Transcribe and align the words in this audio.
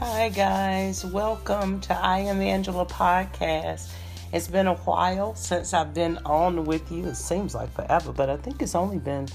Hi, 0.00 0.28
guys. 0.28 1.04
Welcome 1.04 1.80
to 1.80 1.92
I 1.92 2.20
Am 2.20 2.40
Angela 2.40 2.86
podcast. 2.86 3.90
It's 4.32 4.46
been 4.46 4.68
a 4.68 4.76
while 4.76 5.34
since 5.34 5.74
I've 5.74 5.92
been 5.92 6.18
on 6.24 6.66
with 6.66 6.92
you. 6.92 7.06
It 7.06 7.16
seems 7.16 7.52
like 7.52 7.74
forever, 7.74 8.12
but 8.12 8.30
I 8.30 8.36
think 8.36 8.62
it's 8.62 8.76
only 8.76 8.98
been, 8.98 9.26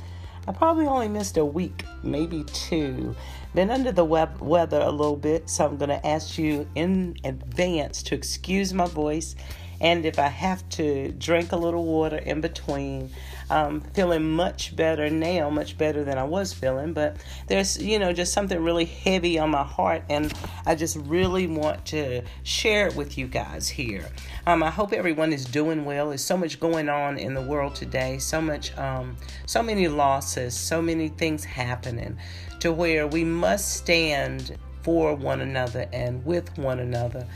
I 0.48 0.54
probably 0.54 0.86
only 0.86 1.10
missed 1.10 1.36
a 1.36 1.44
week, 1.44 1.84
maybe 2.02 2.46
two. 2.46 3.14
Been 3.54 3.72
under 3.72 3.92
the 3.92 4.06
web- 4.06 4.40
weather 4.40 4.80
a 4.80 4.90
little 4.90 5.18
bit, 5.18 5.50
so 5.50 5.66
I'm 5.66 5.76
going 5.76 5.90
to 5.90 6.08
ask 6.08 6.38
you 6.38 6.66
in 6.76 7.18
advance 7.26 8.02
to 8.04 8.16
excuse 8.16 8.74
my 8.74 8.86
voice. 8.86 9.36
And 9.84 10.06
if 10.06 10.18
I 10.18 10.30
have 10.30 10.68
to 10.70 11.12
drink 11.12 11.52
a 11.52 11.58
little 11.58 11.84
water 11.84 12.18
in 12.18 12.40
between, 12.40 13.12
um, 13.50 13.82
feeling 13.94 14.32
much 14.32 14.76
better 14.76 15.10
now, 15.10 15.50
much 15.50 15.78
better 15.78 16.06
than 16.06 16.18
I 16.18 16.24
was 16.24 16.54
feeling. 16.54 16.94
But 16.94 17.18
there's, 17.48 17.78
you 17.78 18.00
know, 18.00 18.14
just 18.14 18.32
something 18.32 18.64
really 18.64 18.86
heavy 18.86 19.38
on 19.38 19.50
my 19.50 19.64
heart, 19.64 20.04
and 20.10 20.34
I 20.66 20.76
just 20.76 20.96
really 20.96 21.48
want 21.48 21.86
to 21.88 22.22
share 22.44 22.88
it 22.88 22.96
with 22.96 23.18
you 23.18 23.28
guys 23.28 23.68
here. 23.68 24.10
Um, 24.48 24.64
I 24.64 24.70
hope 24.70 24.94
everyone 24.94 25.34
is 25.34 25.44
doing 25.44 25.84
well. 25.84 26.10
There's 26.10 26.24
so 26.24 26.38
much 26.38 26.62
going 26.62 26.88
on 26.88 27.18
in 27.18 27.34
the 27.34 27.42
world 27.42 27.76
today, 27.76 28.20
so 28.20 28.42
much, 28.42 28.76
um, 28.78 29.18
so 29.46 29.62
many 29.62 29.90
losses, 29.90 30.58
so 30.58 30.82
many 30.82 31.10
things 31.10 31.44
happening, 31.44 32.18
to 32.62 32.72
where 32.72 33.06
we 33.06 33.26
must 33.26 33.76
stand 33.76 34.58
for 34.82 35.14
one 35.16 35.42
another 35.42 35.88
and 35.92 36.26
with 36.26 36.58
one 36.58 36.80
another. 36.80 37.28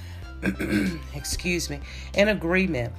excuse 1.16 1.70
me, 1.70 1.80
in 2.14 2.28
agreement 2.28 2.94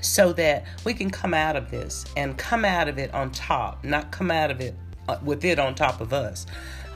so 0.00 0.32
that 0.34 0.64
we 0.84 0.94
can 0.94 1.10
come 1.10 1.34
out 1.34 1.56
of 1.56 1.70
this 1.70 2.04
and 2.16 2.36
come 2.38 2.64
out 2.64 2.88
of 2.88 2.98
it 2.98 3.12
on 3.12 3.30
top, 3.30 3.82
not 3.84 4.10
come 4.12 4.30
out 4.30 4.50
of 4.50 4.60
it 4.60 4.74
uh, 5.08 5.18
with 5.22 5.44
it 5.44 5.58
on 5.58 5.74
top 5.74 6.00
of 6.00 6.12
us. 6.12 6.46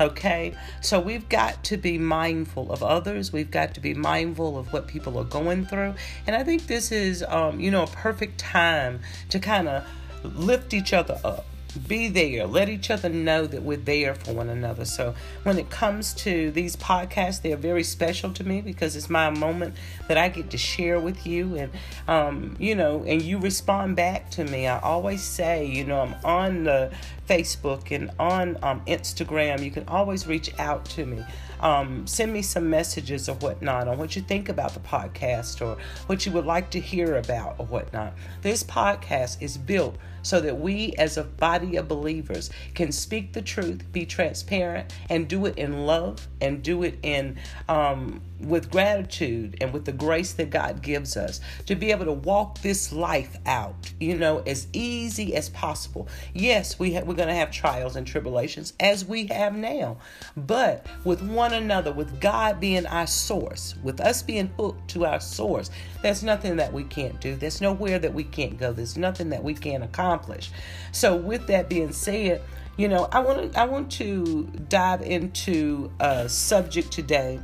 Okay, 0.01 0.55
so 0.81 0.99
we've 0.99 1.29
got 1.29 1.63
to 1.65 1.77
be 1.77 1.99
mindful 1.99 2.73
of 2.73 2.83
others. 2.83 3.33
We've 3.33 3.51
got 3.51 3.75
to 3.75 3.81
be 3.81 3.93
mindful 3.93 4.57
of 4.57 4.73
what 4.73 4.87
people 4.87 5.19
are 5.19 5.25
going 5.25 5.67
through, 5.67 5.95
and 6.27 6.35
I 6.35 6.43
think 6.43 6.67
this 6.67 6.91
is, 6.91 7.23
um, 7.25 7.61
you 7.61 7.71
know, 7.71 7.83
a 7.83 7.89
perfect 7.89 8.39
time 8.39 9.01
to 9.29 9.39
kind 9.39 9.69
of 9.69 9.85
lift 10.23 10.73
each 10.73 10.93
other 10.93 11.21
up 11.25 11.45
be 11.71 12.09
there. 12.09 12.47
Let 12.47 12.69
each 12.69 12.91
other 12.91 13.09
know 13.09 13.47
that 13.47 13.63
we're 13.63 13.77
there 13.77 14.15
for 14.15 14.33
one 14.33 14.49
another. 14.49 14.85
So 14.85 15.15
when 15.45 15.59
it 15.59 15.71
comes 15.71 16.15
to 16.15 16.51
these 16.51 16.77
podcasts, 16.77 17.43
they're 17.43 17.57
very 17.57 17.85
special 17.85 18.33
to 18.33 18.45
me 18.45 18.61
because 18.61 18.97
it's 18.97 19.11
my 19.11 19.31
moment 19.31 19.75
that 20.09 20.19
I 20.19 20.29
get 20.29 20.51
to 20.51 20.59
share 20.59 20.99
with 20.99 21.27
you, 21.27 21.57
and 21.57 21.73
um, 22.09 22.57
you 22.59 22.75
know, 22.75 23.05
and 23.05 23.23
you 23.23 23.39
respond 23.39 23.97
back 23.97 24.31
to 24.33 24.45
me. 24.45 24.67
I 24.67 24.79
always 24.81 25.23
say, 25.23 25.67
you 25.67 25.85
know, 25.85 26.01
I'm 26.01 26.15
on 26.25 26.65
the 26.65 26.93
Facebook 27.31 27.95
and 27.95 28.11
on 28.19 28.59
um, 28.63 28.85
Instagram. 28.87 29.63
You 29.63 29.71
can 29.71 29.87
always 29.87 30.27
reach 30.27 30.53
out 30.59 30.85
to 30.87 31.07
me. 31.07 31.25
Um, 31.61 32.05
send 32.07 32.33
me 32.33 32.43
some 32.43 32.69
messages 32.69 33.29
or 33.29 33.37
whatnot 33.37 33.87
on 33.87 33.99
what 33.99 34.17
you 34.17 34.23
think 34.23 34.49
about 34.49 34.75
the 34.75 34.81
podcast 34.81 35.65
or 35.65 35.77
what 36.07 36.27
you 36.27 36.33
would 36.33 36.47
like 36.47 36.71
to 36.71 36.81
hear 36.81 37.17
about 37.17 37.55
or 37.59 37.67
whatnot. 37.67 38.15
This 38.43 38.65
podcast 38.65 39.41
is 39.41 39.57
built 39.57 39.97
so 40.23 40.41
that 40.41 40.59
we 40.59 40.93
as 40.99 41.17
a 41.17 41.25
body 41.25 41.77
of 41.77 41.89
believers 41.89 42.51
can 42.75 42.93
speak 42.93 43.33
the 43.33 43.43
truth, 43.43 43.85
be 43.93 44.05
transparent, 44.05 44.93
and 45.09 45.29
do 45.29 45.47
it 45.47 45.57
in 45.57 45.87
love 45.87 46.27
and 46.41 46.63
do 46.63 46.83
it 46.83 46.99
in 47.03 47.39
um, 47.69 48.21
with 48.41 48.71
gratitude 48.71 49.57
and 49.61 49.73
with 49.73 49.85
the 49.85 49.93
grace 49.93 50.33
that 50.35 50.51
God 50.51 50.83
gives 50.83 51.17
us 51.17 51.41
to 51.67 51.75
be 51.75 51.91
able 51.91 52.07
to 52.07 52.13
walk 52.13 52.61
this 52.61 52.93
life 52.93 53.39
out, 53.47 53.93
you 54.01 54.17
know, 54.17 54.43
as 54.47 54.67
easy 54.73 55.35
as 55.35 55.49
possible. 55.51 56.09
Yes, 56.35 56.79
we 56.79 56.95
ha- 56.95 57.03
we're 57.05 57.15
going 57.21 57.29
to 57.29 57.35
have 57.35 57.51
trials 57.51 57.97
and 57.97 58.07
tribulations 58.07 58.73
as 58.81 59.05
we 59.05 59.27
have 59.27 59.55
now, 59.55 59.99
but 60.39 60.87
with 61.05 61.21
one 61.21 61.53
another, 61.53 61.93
with 61.93 62.19
God 62.19 62.59
being 62.61 62.87
our 62.87 63.07
source, 63.07 63.75
with 63.83 64.01
us 64.01 64.23
being 64.23 64.51
hooked 64.57 64.89
to 64.93 65.05
our 65.05 65.21
source, 65.21 65.71
there's 66.01 66.23
nothing 66.23 66.57
that 66.57 66.73
we 66.73 66.83
can't 66.85 67.21
do. 67.21 67.37
There's 67.37 67.61
nowhere 67.61 67.99
that 67.99 68.15
we 68.15 68.25
can't 68.25 68.57
go. 68.59 68.73
There's 68.73 68.97
nothing 68.97 69.29
that 69.31 69.45
we 69.45 69.53
can't 69.53 69.85
accomplish. 69.85 70.51
So, 70.93 71.15
with 71.15 71.47
that 71.49 71.69
being 71.69 71.93
said, 71.93 72.41
you 72.79 72.89
know, 72.89 73.07
I 73.13 73.21
want 73.21 73.53
to 73.53 73.61
I 73.61 73.67
want 73.67 73.93
to 73.93 74.45
dive 74.71 75.03
into 75.03 75.93
a 76.01 76.27
subject 76.27 76.91
today 76.91 77.39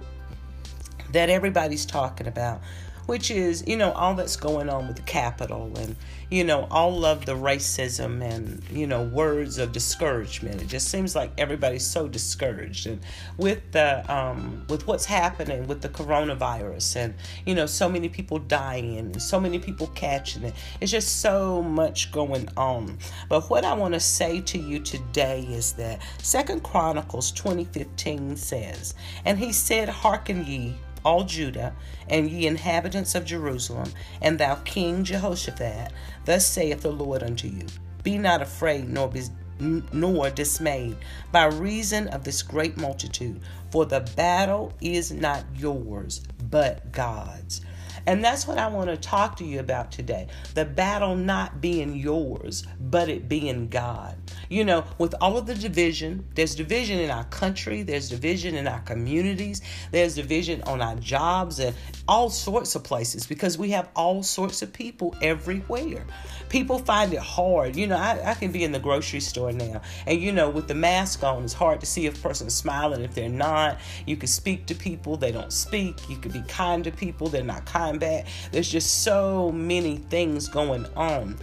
that 1.12 1.28
everybody's 1.28 1.84
talking 1.84 2.28
about, 2.28 2.62
which 3.06 3.30
is, 3.30 3.64
you 3.66 3.76
know, 3.76 3.92
all 3.92 4.14
that's 4.14 4.36
going 4.36 4.68
on 4.68 4.86
with 4.88 4.96
the 4.96 5.02
Capitol 5.02 5.72
and, 5.78 5.96
you 6.30 6.42
know, 6.42 6.66
all 6.70 7.04
of 7.04 7.24
the 7.24 7.34
racism 7.34 8.22
and, 8.22 8.62
you 8.70 8.86
know, 8.86 9.02
words 9.02 9.58
of 9.58 9.72
discouragement. 9.72 10.60
It 10.60 10.68
just 10.68 10.88
seems 10.88 11.14
like 11.14 11.30
everybody's 11.38 11.86
so 11.86 12.08
discouraged. 12.08 12.86
And 12.86 13.00
with 13.36 13.60
the, 13.72 14.04
um, 14.12 14.64
with 14.68 14.86
what's 14.86 15.04
happening 15.04 15.66
with 15.68 15.82
the 15.82 15.88
coronavirus 15.88 16.96
and, 16.96 17.14
you 17.44 17.54
know, 17.54 17.66
so 17.66 17.88
many 17.88 18.08
people 18.08 18.38
dying 18.38 18.98
and 18.98 19.22
so 19.22 19.38
many 19.38 19.58
people 19.58 19.86
catching 19.94 20.42
it, 20.42 20.54
it's 20.80 20.90
just 20.90 21.20
so 21.20 21.62
much 21.62 22.10
going 22.10 22.48
on. 22.56 22.98
But 23.28 23.48
what 23.48 23.64
I 23.64 23.74
want 23.74 23.94
to 23.94 24.00
say 24.00 24.40
to 24.40 24.58
you 24.58 24.80
today 24.80 25.42
is 25.42 25.72
that 25.74 26.00
Second 26.22 26.64
Chronicles 26.64 27.30
2015 27.32 28.36
says, 28.36 28.94
And 29.24 29.38
he 29.38 29.52
said, 29.52 29.88
Hearken 29.88 30.44
ye, 30.44 30.74
all 31.06 31.22
Judah, 31.22 31.72
and 32.08 32.28
ye 32.28 32.48
inhabitants 32.48 33.14
of 33.14 33.24
Jerusalem, 33.24 33.92
and 34.20 34.40
thou 34.40 34.56
King 34.56 35.04
Jehoshaphat, 35.04 35.92
thus 36.24 36.44
saith 36.44 36.82
the 36.82 36.90
Lord 36.90 37.22
unto 37.22 37.46
you 37.46 37.64
Be 38.02 38.18
not 38.18 38.42
afraid, 38.42 38.88
nor 38.88 39.08
be 39.08 39.22
nor 39.58 40.28
dismayed 40.30 40.96
by 41.30 41.44
reason 41.44 42.08
of 42.08 42.24
this 42.24 42.42
great 42.42 42.76
multitude, 42.76 43.40
for 43.70 43.86
the 43.86 44.00
battle 44.16 44.72
is 44.80 45.12
not 45.12 45.44
yours, 45.54 46.22
but 46.50 46.90
God's. 46.90 47.62
And 48.06 48.22
that's 48.22 48.46
what 48.46 48.58
I 48.58 48.68
want 48.68 48.90
to 48.90 48.96
talk 48.96 49.36
to 49.36 49.44
you 49.44 49.60
about 49.60 49.92
today. 49.92 50.26
The 50.54 50.64
battle 50.64 51.16
not 51.16 51.60
being 51.60 51.96
yours, 51.96 52.66
but 52.78 53.08
it 53.08 53.28
being 53.28 53.68
God. 53.68 54.16
You 54.48 54.64
know, 54.64 54.84
with 54.98 55.14
all 55.20 55.36
of 55.36 55.46
the 55.46 55.54
division, 55.54 56.26
there's 56.34 56.54
division 56.54 56.98
in 56.98 57.10
our 57.10 57.24
country, 57.24 57.82
there's 57.82 58.08
division 58.08 58.54
in 58.54 58.66
our 58.66 58.80
communities, 58.80 59.60
there's 59.90 60.14
division 60.14 60.62
on 60.62 60.80
our 60.80 60.96
jobs 60.96 61.58
and 61.58 61.74
all 62.08 62.30
sorts 62.30 62.74
of 62.74 62.84
places 62.84 63.26
because 63.26 63.58
we 63.58 63.70
have 63.70 63.88
all 63.96 64.22
sorts 64.22 64.62
of 64.62 64.72
people 64.72 65.14
everywhere. 65.22 66.06
People 66.48 66.78
find 66.78 67.12
it 67.12 67.20
hard. 67.20 67.76
You 67.76 67.86
know, 67.88 67.96
I, 67.96 68.30
I 68.30 68.34
can 68.34 68.52
be 68.52 68.64
in 68.64 68.72
the 68.72 68.78
grocery 68.78 69.20
store 69.20 69.52
now, 69.52 69.80
and 70.06 70.20
you 70.20 70.32
know, 70.32 70.48
with 70.48 70.68
the 70.68 70.74
mask 70.74 71.24
on, 71.24 71.44
it's 71.44 71.52
hard 71.52 71.80
to 71.80 71.86
see 71.86 72.06
if 72.06 72.18
a 72.18 72.22
person's 72.22 72.54
smiling, 72.54 73.02
if 73.02 73.14
they're 73.14 73.28
not. 73.28 73.78
You 74.06 74.16
can 74.16 74.28
speak 74.28 74.66
to 74.66 74.74
people, 74.74 75.16
they 75.16 75.32
don't 75.32 75.52
speak. 75.52 76.08
You 76.08 76.16
can 76.16 76.30
be 76.32 76.42
kind 76.48 76.84
to 76.84 76.90
people, 76.90 77.28
they're 77.28 77.42
not 77.42 77.64
kind 77.66 77.98
back. 77.98 78.26
There's 78.52 78.70
just 78.70 79.02
so 79.02 79.50
many 79.52 79.96
things 79.96 80.48
going 80.48 80.86
on. 80.96 81.38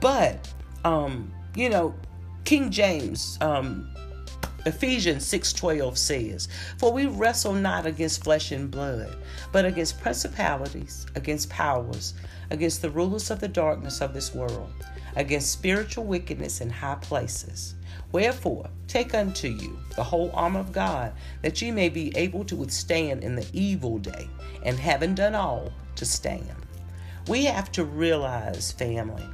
But, 0.00 0.48
um, 0.84 1.32
you 1.54 1.68
know, 1.68 1.94
King 2.44 2.70
James, 2.70 3.38
um, 3.40 3.88
Ephesians 4.66 5.24
6:12 5.26 5.96
says, 5.96 6.46
"For 6.76 6.92
we 6.92 7.06
wrestle 7.06 7.54
not 7.54 7.86
against 7.86 8.22
flesh 8.22 8.52
and 8.52 8.70
blood, 8.70 9.16
but 9.50 9.64
against 9.64 10.00
principalities, 10.00 11.06
against 11.14 11.48
powers, 11.48 12.12
against 12.50 12.82
the 12.82 12.90
rulers 12.90 13.30
of 13.30 13.40
the 13.40 13.48
darkness 13.48 14.02
of 14.02 14.12
this 14.12 14.34
world, 14.34 14.70
against 15.16 15.52
spiritual 15.52 16.04
wickedness 16.04 16.60
in 16.60 16.68
high 16.68 16.96
places. 16.96 17.74
Wherefore, 18.12 18.68
take 18.88 19.14
unto 19.14 19.48
you 19.48 19.78
the 19.96 20.04
whole 20.04 20.30
armor 20.34 20.60
of 20.60 20.70
God, 20.72 21.12
that 21.40 21.62
ye 21.62 21.70
may 21.70 21.88
be 21.88 22.14
able 22.14 22.44
to 22.44 22.56
withstand 22.56 23.24
in 23.24 23.36
the 23.36 23.46
evil 23.54 23.98
day, 23.98 24.28
and 24.62 24.78
having 24.78 25.14
done 25.14 25.34
all, 25.34 25.72
to 25.96 26.04
stand." 26.04 26.66
We 27.26 27.46
have 27.46 27.72
to 27.72 27.84
realize, 27.84 28.70
family, 28.70 29.26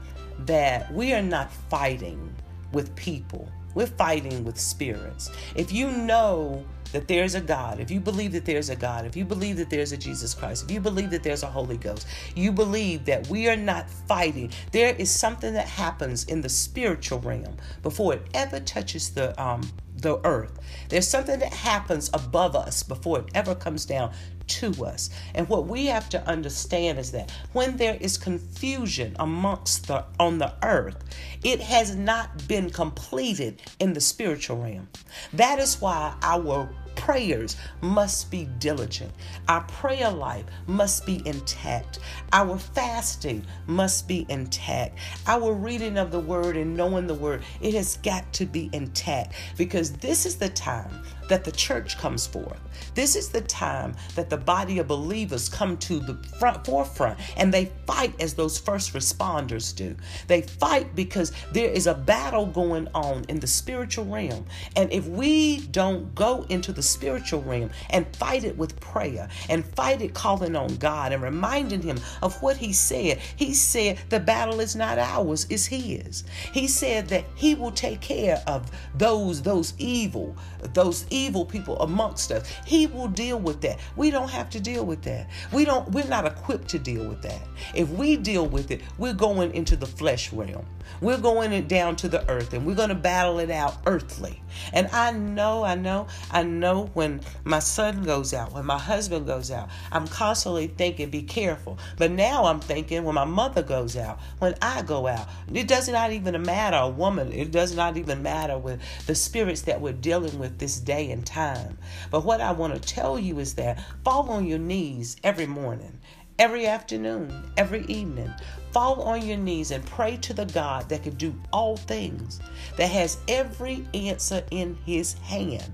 that 0.47 0.95
we 0.95 1.13
are 1.13 1.23
not 1.23 1.53
fighting 1.69 2.37
with 2.73 2.95
people. 2.97 3.49
We're 3.75 3.87
fighting 3.87 4.45
with 4.45 4.59
spirits. 4.59 5.31
If 5.55 5.73
you 5.73 5.91
know 5.91 6.65
that 6.93 7.07
there's 7.07 7.37
a 7.37 7.41
God, 7.41 7.79
if 7.79 7.91
you 7.91 8.01
believe 8.01 8.33
that 8.33 8.45
there's 8.45 8.69
a 8.69 8.77
God, 8.77 9.07
if 9.07 9.17
you 9.17 9.25
believe 9.25 9.57
that 9.59 9.71
there's 9.71 9.93
a 9.93 9.97
Jesus 9.97 10.35
Christ, 10.35 10.65
if 10.65 10.71
you 10.71 10.81
believe 10.81 11.11
that 11.11 11.23
there's 11.23 11.45
a 11.45 11.47
Holy 11.47 11.77
Ghost, 11.77 12.07
you 12.35 12.51
believe 12.51 13.05
that 13.05 13.29
we 13.29 13.49
are 13.49 13.57
not 13.57 13.89
fighting. 13.89 14.51
There 14.73 14.95
is 14.97 15.11
something 15.11 15.53
that 15.55 15.69
happens 15.69 16.25
in 16.25 16.41
the 16.41 16.49
spiritual 16.49 17.21
realm 17.21 17.57
before 17.83 18.15
it 18.15 18.27
ever 18.35 18.59
touches 18.61 19.11
the 19.11 19.41
um, 19.41 19.63
the 20.01 20.25
earth. 20.27 20.59
There's 20.89 21.09
something 21.09 21.39
that 21.39 21.53
happens 21.53 22.11
above 22.13 22.57
us 22.57 22.83
before 22.83 23.21
it 23.21 23.31
ever 23.35 23.55
comes 23.55 23.85
down 23.85 24.13
to 24.51 24.85
us. 24.85 25.11
And 25.35 25.49
what 25.49 25.67
we 25.67 25.87
have 25.87 26.09
to 26.11 26.27
understand 26.27 26.99
is 26.99 27.13
that 27.13 27.31
when 27.53 27.77
there 27.77 27.97
is 28.01 28.19
confusion 28.19 29.15
amongst 29.19 29.87
the 29.87 30.05
on 30.19 30.39
the 30.39 30.53
earth, 30.63 30.97
it 31.45 31.61
has 31.61 31.95
not 31.95 32.49
been 32.49 32.71
completed 32.71 33.63
in 33.79 33.93
the 33.93 34.01
spiritual 34.01 34.59
realm. 34.59 34.89
That 35.33 35.59
is 35.59 35.81
why 35.81 36.17
our 36.23 36.69
prayers 37.01 37.57
must 37.81 38.31
be 38.31 38.47
diligent. 38.59 39.11
Our 39.49 39.63
prayer 39.63 40.11
life 40.11 40.45
must 40.67 41.07
be 41.07 41.27
intact. 41.27 41.99
Our 42.33 42.59
fasting 42.59 43.47
must 43.67 44.07
be 44.07 44.27
intact. 44.29 44.99
Our 45.27 45.55
reading 45.55 45.97
of 45.97 46.11
the 46.11 46.21
word 46.21 46.59
and 46.59 46.77
knowing 46.77 47.07
the 47.07 47.15
word, 47.15 47.43
it 47.63 47.73
has 47.73 47.97
got 47.97 48.31
to 48.35 48.45
be 48.45 48.69
intact 48.75 49.33
because 49.57 49.93
this 49.93 50.27
is 50.27 50.37
the 50.37 50.51
time 50.51 51.03
that 51.31 51.45
the 51.45 51.53
church 51.53 51.97
comes 51.97 52.27
forth. 52.27 52.61
This 52.95 53.15
is 53.15 53.29
the 53.29 53.41
time 53.41 53.95
that 54.17 54.29
the 54.29 54.37
body 54.37 54.79
of 54.79 54.89
believers 54.89 55.49
come 55.49 55.77
to 55.79 56.01
the 56.01 56.15
front 56.39 56.67
forefront 56.67 57.19
and 57.37 57.55
they 57.55 57.71
fight 57.87 58.21
as 58.21 58.35
those 58.35 58.59
first 58.59 58.93
responders 58.95 59.75
do. 59.75 59.95
They 60.27 60.43
fight 60.43 60.95
because 60.97 61.33
there 61.53 61.71
is 61.71 61.87
a 61.87 61.95
battle 61.95 62.47
going 62.47 62.89
on 62.95 63.25
in 63.29 63.39
the 63.39 63.47
spiritual 63.47 64.07
realm. 64.07 64.45
And 64.75 64.93
if 64.93 65.07
we 65.07 65.61
don't 65.69 66.15
go 66.17 66.45
into 66.49 66.73
the 66.73 66.83
spiritual 66.91 67.43
realm 67.43 67.71
and 67.91 68.07
fight 68.17 68.45
it 68.45 68.57
with 68.57 68.79
prayer 68.81 69.29
and 69.49 69.65
fight 69.65 70.03
it 70.03 70.15
calling 70.15 70.57
on 70.57 70.77
God 70.77 71.13
and 71.13 71.23
reminding 71.23 71.83
him 71.83 71.99
of 72.23 72.41
what 72.43 72.57
he 72.57 72.73
said, 72.73 73.19
he 73.37 73.55
said 73.55 73.99
the 74.09 74.21
battle 74.21 74.61
is 74.61 74.77
not 74.77 74.99
ours, 74.99 75.47
it's 75.51 75.67
his. 75.67 76.25
He 76.53 76.67
said 76.67 77.09
that 77.09 77.25
he 77.35 77.55
will 77.55 77.73
take 77.73 78.01
care 78.01 78.43
of 78.47 78.71
those 78.95 79.43
those 79.43 79.75
evil, 79.79 80.37
those 80.75 81.07
evil 81.11 81.45
people 81.45 81.81
amongst 81.81 82.33
us. 82.33 82.51
He 82.67 82.87
will 82.87 83.09
deal 83.09 83.39
with 83.39 83.61
that. 83.63 83.79
We 83.97 84.11
don't 84.11 84.31
have 84.31 84.51
to 84.51 84.61
deal 84.61 84.85
with 84.85 85.03
that. 85.03 85.29
We 85.53 85.65
don't 85.65 85.91
we're 85.91 86.07
not 86.07 86.27
equipped 86.27 86.69
to 86.69 86.79
deal 86.79 87.07
with 87.09 87.23
that. 87.23 87.41
If 87.75 87.89
we 87.91 88.17
deal 88.17 88.47
with 88.47 88.71
it, 88.71 88.83
we're 88.99 89.13
going 89.13 89.55
into 89.55 89.77
the 89.77 89.87
flesh 89.87 90.33
realm. 90.33 90.67
We're 91.01 91.19
going 91.19 91.67
down 91.67 91.97
to 91.97 92.09
the 92.09 92.29
earth 92.29 92.53
and 92.53 92.67
we're 92.67 92.75
going 92.75 92.89
to 92.89 92.95
battle 92.95 93.39
it 93.39 93.51
out 93.51 93.79
earthly. 93.87 94.43
And 94.73 94.89
I 94.89 95.13
know, 95.13 95.63
I 95.65 95.75
know, 95.75 96.09
I 96.31 96.43
know 96.43 96.80
when 96.89 97.21
my 97.45 97.59
son 97.59 98.03
goes 98.03 98.35
out, 98.35 98.53
when 98.53 98.67
my 98.67 98.79
husband 98.79 99.27
goes 99.27 99.51
out, 99.51 99.69
I'm 99.93 100.07
constantly 100.07 100.69
thinking, 100.69 101.11
be 101.11 101.23
careful. 101.23 101.79
But 101.97 102.11
now 102.11 102.45
I'm 102.45 102.61
thinking 102.61 103.05
when 103.05 103.15
my 103.15 103.25
mother 103.25 103.63
goes 103.63 103.97
out, 103.97 104.21
when 104.39 104.55
I 104.63 104.83
go 104.83 105.07
out, 105.07 105.29
it 105.53 105.69
does 105.69 105.89
not 105.89 106.13
even 106.13 106.41
matter 106.43 106.77
a 106.77 106.89
woman, 106.89 107.33
it 107.33 107.51
does 107.51 107.75
not 107.75 107.97
even 107.97 108.23
matter 108.23 108.59
with 108.59 108.81
the 109.07 109.15
spirits 109.15 109.63
that 109.63 109.81
we're 109.81 109.93
dealing 109.93 110.39
with 110.39 110.59
this 110.59 110.79
day 110.79 111.11
and 111.11 111.25
time. 111.27 111.79
But 112.11 112.25
what 112.25 112.41
I 112.41 112.53
want 112.53 112.75
to 112.75 112.81
tell 112.81 113.19
you 113.19 113.39
is 113.39 113.55
that 113.55 113.83
fall 114.05 114.31
on 114.31 114.47
your 114.47 114.59
knees 114.59 115.17
every 115.23 115.47
morning 115.47 115.99
every 116.41 116.67
afternoon, 116.67 117.53
every 117.59 117.85
evening. 117.85 118.33
Fall 118.73 119.03
on 119.03 119.27
your 119.27 119.37
knees 119.37 119.73
and 119.73 119.85
pray 119.85 120.17
to 120.17 120.33
the 120.33 120.47
God 120.47 120.89
that 120.89 121.03
can 121.03 121.15
do 121.17 121.35
all 121.53 121.77
things, 121.77 122.41
that 122.79 122.87
has 122.87 123.19
every 123.29 123.87
answer 123.93 124.43
in 124.51 124.77
his 124.87 125.13
hand. 125.13 125.71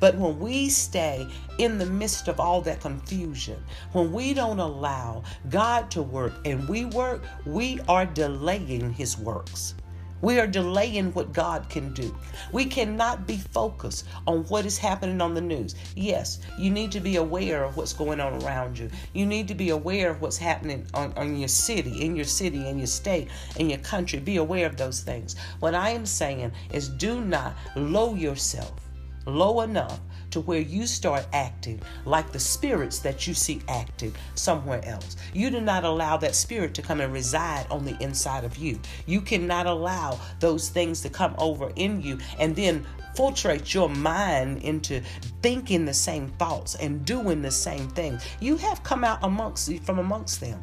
But 0.00 0.16
when 0.16 0.38
we 0.38 0.68
stay 0.68 1.26
in 1.58 1.78
the 1.78 1.86
midst 1.86 2.28
of 2.28 2.40
all 2.40 2.60
that 2.62 2.80
confusion, 2.80 3.62
when 3.92 4.12
we 4.12 4.34
don't 4.34 4.60
allow 4.60 5.22
God 5.48 5.90
to 5.92 6.02
work 6.02 6.32
and 6.44 6.68
we 6.68 6.84
work, 6.84 7.22
we 7.44 7.80
are 7.88 8.06
delaying 8.06 8.92
his 8.92 9.18
works. 9.18 9.74
We 10.22 10.40
are 10.40 10.46
delaying 10.46 11.12
what 11.12 11.34
God 11.34 11.68
can 11.68 11.92
do. 11.92 12.16
We 12.50 12.64
cannot 12.64 13.26
be 13.26 13.36
focused 13.36 14.06
on 14.26 14.44
what 14.44 14.64
is 14.64 14.78
happening 14.78 15.20
on 15.20 15.34
the 15.34 15.42
news. 15.42 15.74
Yes, 15.94 16.40
you 16.58 16.70
need 16.70 16.90
to 16.92 17.00
be 17.00 17.16
aware 17.16 17.64
of 17.64 17.76
what's 17.76 17.92
going 17.92 18.18
on 18.18 18.42
around 18.42 18.78
you. 18.78 18.90
You 19.12 19.26
need 19.26 19.46
to 19.48 19.54
be 19.54 19.70
aware 19.70 20.10
of 20.10 20.22
what's 20.22 20.38
happening 20.38 20.86
on, 20.94 21.12
on 21.16 21.36
your 21.36 21.48
city, 21.48 22.02
in 22.02 22.16
your 22.16 22.24
city, 22.24 22.66
in 22.66 22.78
your 22.78 22.86
state, 22.86 23.28
in 23.56 23.68
your 23.68 23.78
country. 23.80 24.18
Be 24.18 24.38
aware 24.38 24.66
of 24.66 24.78
those 24.78 25.02
things. 25.02 25.36
What 25.60 25.74
I 25.74 25.90
am 25.90 26.06
saying 26.06 26.50
is 26.72 26.88
do 26.88 27.20
not 27.20 27.54
low 27.76 28.14
yourself 28.14 28.85
low 29.26 29.60
enough 29.60 30.00
to 30.30 30.40
where 30.40 30.60
you 30.60 30.86
start 30.86 31.26
acting 31.32 31.80
like 32.04 32.32
the 32.32 32.38
spirits 32.38 32.98
that 33.00 33.26
you 33.26 33.34
see 33.34 33.60
acting 33.68 34.14
somewhere 34.34 34.84
else. 34.84 35.16
You 35.32 35.50
do 35.50 35.60
not 35.60 35.84
allow 35.84 36.16
that 36.18 36.34
spirit 36.34 36.74
to 36.74 36.82
come 36.82 37.00
and 37.00 37.12
reside 37.12 37.66
on 37.70 37.84
the 37.84 37.96
inside 38.02 38.44
of 38.44 38.56
you. 38.56 38.78
You 39.06 39.20
cannot 39.20 39.66
allow 39.66 40.18
those 40.40 40.68
things 40.68 41.00
to 41.02 41.08
come 41.08 41.34
over 41.38 41.72
in 41.76 42.00
you 42.02 42.18
and 42.38 42.54
then 42.54 42.84
filtrate 43.16 43.72
your 43.72 43.88
mind 43.88 44.62
into 44.62 45.00
thinking 45.42 45.84
the 45.86 45.94
same 45.94 46.28
thoughts 46.38 46.74
and 46.74 47.04
doing 47.04 47.40
the 47.40 47.50
same 47.50 47.88
things. 47.88 48.22
You 48.40 48.56
have 48.58 48.82
come 48.82 49.04
out 49.04 49.20
amongst 49.22 49.72
from 49.84 49.98
amongst 49.98 50.40
them. 50.40 50.62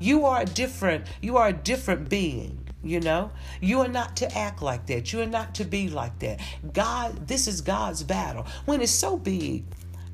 You 0.00 0.24
are 0.24 0.42
a 0.42 0.44
different, 0.44 1.06
you 1.20 1.36
are 1.36 1.48
a 1.48 1.52
different 1.52 2.08
being. 2.08 2.61
You 2.82 3.00
know, 3.00 3.30
you 3.60 3.80
are 3.80 3.88
not 3.88 4.16
to 4.16 4.36
act 4.36 4.60
like 4.60 4.86
that. 4.86 5.12
You 5.12 5.22
are 5.22 5.26
not 5.26 5.54
to 5.56 5.64
be 5.64 5.88
like 5.88 6.18
that. 6.18 6.40
God, 6.72 7.28
this 7.28 7.46
is 7.46 7.60
God's 7.60 8.02
battle. 8.02 8.46
When 8.64 8.80
it's 8.80 8.92
so 8.92 9.16
big 9.16 9.64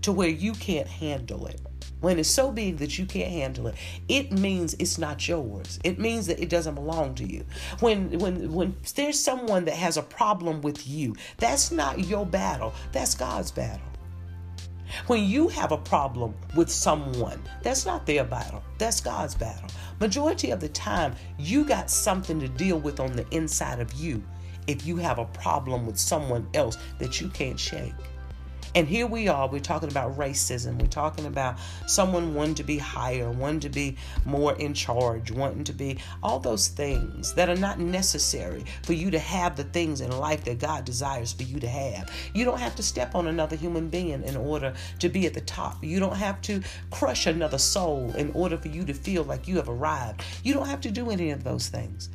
to 0.03 0.13
where 0.13 0.29
you 0.29 0.53
can't 0.53 0.87
handle 0.87 1.47
it, 1.47 1.61
when 2.01 2.19
it's 2.19 2.29
so 2.29 2.53
big 2.53 2.77
that 2.79 2.99
you 2.99 3.07
can't 3.07 3.31
handle 3.31 3.67
it, 3.69 3.75
it 4.09 4.31
means 4.33 4.75
it's 4.75 4.99
not 4.99 5.27
yours. 5.27 5.81
It 5.83 5.99
means 5.99 6.27
that 6.29 6.41
it 6.41 6.49
doesn't 6.49 6.77
belong 6.77 7.15
to 7.17 7.25
you. 7.25 7.45
When 7.81 8.19
when 8.19 8.53
when 8.53 8.77
there's 8.95 9.19
someone 9.19 9.65
that 9.65 9.75
has 9.75 9.97
a 9.97 10.03
problem 10.03 10.61
with 10.61 10.87
you, 10.87 11.17
that's 11.39 11.73
not 11.73 11.99
your 12.01 12.25
battle. 12.25 12.73
That's 12.93 13.15
God's 13.15 13.51
battle. 13.51 13.81
When 15.07 15.25
you 15.25 15.49
have 15.49 15.73
a 15.73 15.79
problem 15.79 16.35
with 16.55 16.71
someone, 16.71 17.43
that's 17.63 17.87
not 17.87 18.07
their 18.07 18.25
battle, 18.25 18.63
that's 18.79 19.01
God's 19.01 19.35
battle. 19.35 19.69
Majority 20.01 20.51
of 20.51 20.61
the 20.61 20.69
time, 20.69 21.15
you 21.39 21.65
got 21.65 21.91
something 21.91 22.41
to 22.41 22.49
deal 22.49 22.79
with 22.79 23.01
on 23.01 23.13
the 23.13 23.27
inside 23.31 23.81
of 23.81 23.93
you 23.95 24.23
if 24.67 24.87
you 24.87 24.97
have 24.97 25.19
a 25.19 25.25
problem 25.25 25.87
with 25.87 25.99
someone 25.99 26.47
else 26.55 26.79
that 26.99 27.21
you 27.21 27.29
can't 27.29 27.59
shake. 27.59 27.95
And 28.79 28.87
here 28.87 29.09
we 29.09 29.27
are, 29.27 29.49
we're 29.49 29.59
talking 29.59 29.89
about 29.89 30.17
racism. 30.17 30.81
We're 30.81 30.87
talking 30.87 31.27
about 31.27 31.59
someone 31.89 32.33
wanting 32.33 32.55
to 32.55 32.63
be 32.63 32.79
higher, 32.79 33.29
wanting 33.29 33.59
to 33.59 33.71
be 33.71 33.97
more 34.25 34.55
in 34.55 34.73
charge, 34.73 35.33
wanting 35.33 35.65
to 35.65 35.73
be 35.73 35.99
all 36.23 36.39
those 36.39 36.69
things 36.69 37.35
that 37.35 37.49
are 37.49 37.57
not 37.57 37.81
necessary 37.81 38.65
for 38.85 38.93
you 38.93 39.11
to 39.11 39.19
have 39.19 39.57
the 39.57 39.65
things 39.65 40.01
in 40.01 40.17
life 40.17 40.45
that 40.45 40.61
God 40.61 40.85
desires 40.85 41.33
for 41.33 41.43
you 41.43 41.59
to 41.59 41.67
have. 41.67 42.09
You 42.35 42.45
don't 42.45 42.61
have 42.61 42.77
to 42.77 42.85
step 42.85 43.17
on 43.17 43.27
another 43.27 43.57
human 43.57 43.89
being 43.89 44.23
in 44.23 44.37
order 44.37 44.73
to 45.01 45.09
be 45.09 45.27
at 45.27 45.35
the 45.35 45.41
top. 45.41 45.83
You 45.83 45.99
don't 45.99 46.15
have 46.15 46.41
to 46.43 46.63
crush 46.93 47.27
another 47.27 47.59
soul 47.59 48.15
in 48.15 48.31
order 48.31 48.57
for 48.57 48.69
you 48.69 48.85
to 48.85 48.95
feel 48.95 49.25
like 49.25 49.49
you 49.49 49.57
have 49.57 49.69
arrived. 49.69 50.23
You 50.45 50.55
don't 50.55 50.69
have 50.69 50.83
to 50.83 50.93
do 50.93 51.11
any 51.11 51.33
of 51.33 51.43
those 51.43 51.67
things 51.67 52.11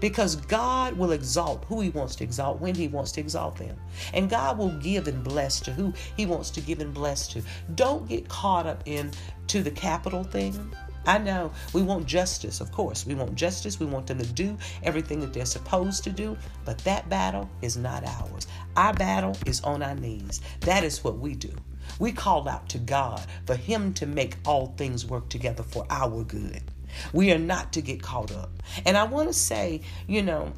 because 0.00 0.36
God 0.36 0.96
will 0.96 1.12
exalt 1.12 1.64
who 1.66 1.80
He 1.80 1.90
wants 1.90 2.16
to 2.16 2.24
exalt 2.24 2.60
when 2.60 2.74
He 2.74 2.88
wants 2.88 3.12
to 3.12 3.20
exalt 3.20 3.56
them. 3.56 3.76
And 4.14 4.30
God 4.30 4.58
will 4.58 4.70
give 4.78 5.08
and 5.08 5.22
bless 5.22 5.60
to 5.60 5.72
who 5.72 5.92
He 6.16 6.26
wants 6.26 6.50
to 6.50 6.60
give 6.60 6.80
and 6.80 6.94
bless 6.94 7.28
to. 7.28 7.42
Don't 7.74 8.08
get 8.08 8.28
caught 8.28 8.66
up 8.66 8.82
in 8.86 9.10
to 9.48 9.62
the 9.62 9.70
Capitol 9.70 10.24
thing. 10.24 10.72
I 11.06 11.16
know 11.16 11.50
we 11.72 11.80
want 11.80 12.06
justice, 12.06 12.60
of 12.60 12.70
course. 12.70 13.06
We 13.06 13.14
want 13.14 13.34
justice. 13.34 13.80
We 13.80 13.86
want 13.86 14.06
them 14.06 14.18
to 14.18 14.26
do 14.26 14.58
everything 14.82 15.20
that 15.20 15.32
they're 15.32 15.46
supposed 15.46 16.04
to 16.04 16.10
do, 16.10 16.36
but 16.66 16.76
that 16.78 17.08
battle 17.08 17.48
is 17.62 17.78
not 17.78 18.04
ours. 18.04 18.46
Our 18.76 18.92
battle 18.92 19.34
is 19.46 19.62
on 19.62 19.82
our 19.82 19.94
knees. 19.94 20.42
That 20.60 20.84
is 20.84 21.02
what 21.02 21.18
we 21.18 21.34
do. 21.34 21.52
We 21.98 22.12
call 22.12 22.46
out 22.46 22.68
to 22.70 22.78
God 22.78 23.24
for 23.46 23.56
Him 23.56 23.94
to 23.94 24.06
make 24.06 24.36
all 24.44 24.74
things 24.76 25.06
work 25.06 25.30
together 25.30 25.62
for 25.62 25.86
our 25.88 26.24
good. 26.24 26.62
We 27.12 27.32
are 27.32 27.38
not 27.38 27.72
to 27.74 27.80
get 27.80 28.02
caught 28.02 28.32
up. 28.32 28.50
And 28.86 28.96
I 28.96 29.04
want 29.04 29.28
to 29.28 29.34
say, 29.34 29.82
you 30.06 30.22
know, 30.22 30.52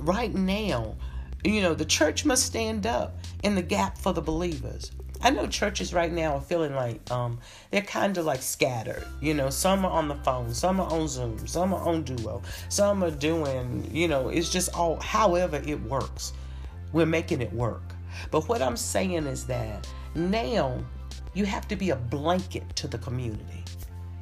right 0.00 0.32
now, 0.34 0.96
you 1.44 1.60
know, 1.62 1.74
the 1.74 1.84
church 1.84 2.24
must 2.24 2.44
stand 2.46 2.86
up 2.86 3.18
in 3.42 3.54
the 3.54 3.62
gap 3.62 3.98
for 3.98 4.12
the 4.12 4.22
believers. 4.22 4.90
I 5.22 5.30
know 5.30 5.46
churches 5.46 5.94
right 5.94 6.12
now 6.12 6.34
are 6.34 6.40
feeling 6.40 6.74
like 6.74 7.10
um, 7.10 7.38
they're 7.70 7.82
kind 7.82 8.16
of 8.18 8.26
like 8.26 8.42
scattered. 8.42 9.06
You 9.20 9.34
know, 9.34 9.50
some 9.50 9.84
are 9.84 9.90
on 9.90 10.08
the 10.08 10.14
phone, 10.16 10.52
some 10.52 10.80
are 10.80 10.90
on 10.90 11.08
Zoom, 11.08 11.46
some 11.46 11.72
are 11.72 11.80
on 11.80 12.02
Duo, 12.02 12.42
some 12.68 13.02
are 13.02 13.10
doing, 13.10 13.88
you 13.92 14.08
know, 14.08 14.28
it's 14.28 14.50
just 14.50 14.74
all 14.74 15.00
however 15.00 15.62
it 15.66 15.80
works. 15.82 16.32
We're 16.92 17.06
making 17.06 17.40
it 17.40 17.52
work. 17.52 17.82
But 18.30 18.48
what 18.48 18.62
I'm 18.62 18.76
saying 18.76 19.26
is 19.26 19.46
that 19.46 19.88
now 20.14 20.84
you 21.34 21.44
have 21.44 21.66
to 21.68 21.76
be 21.76 21.90
a 21.90 21.96
blanket 21.96 22.76
to 22.76 22.88
the 22.88 22.98
community. 22.98 23.64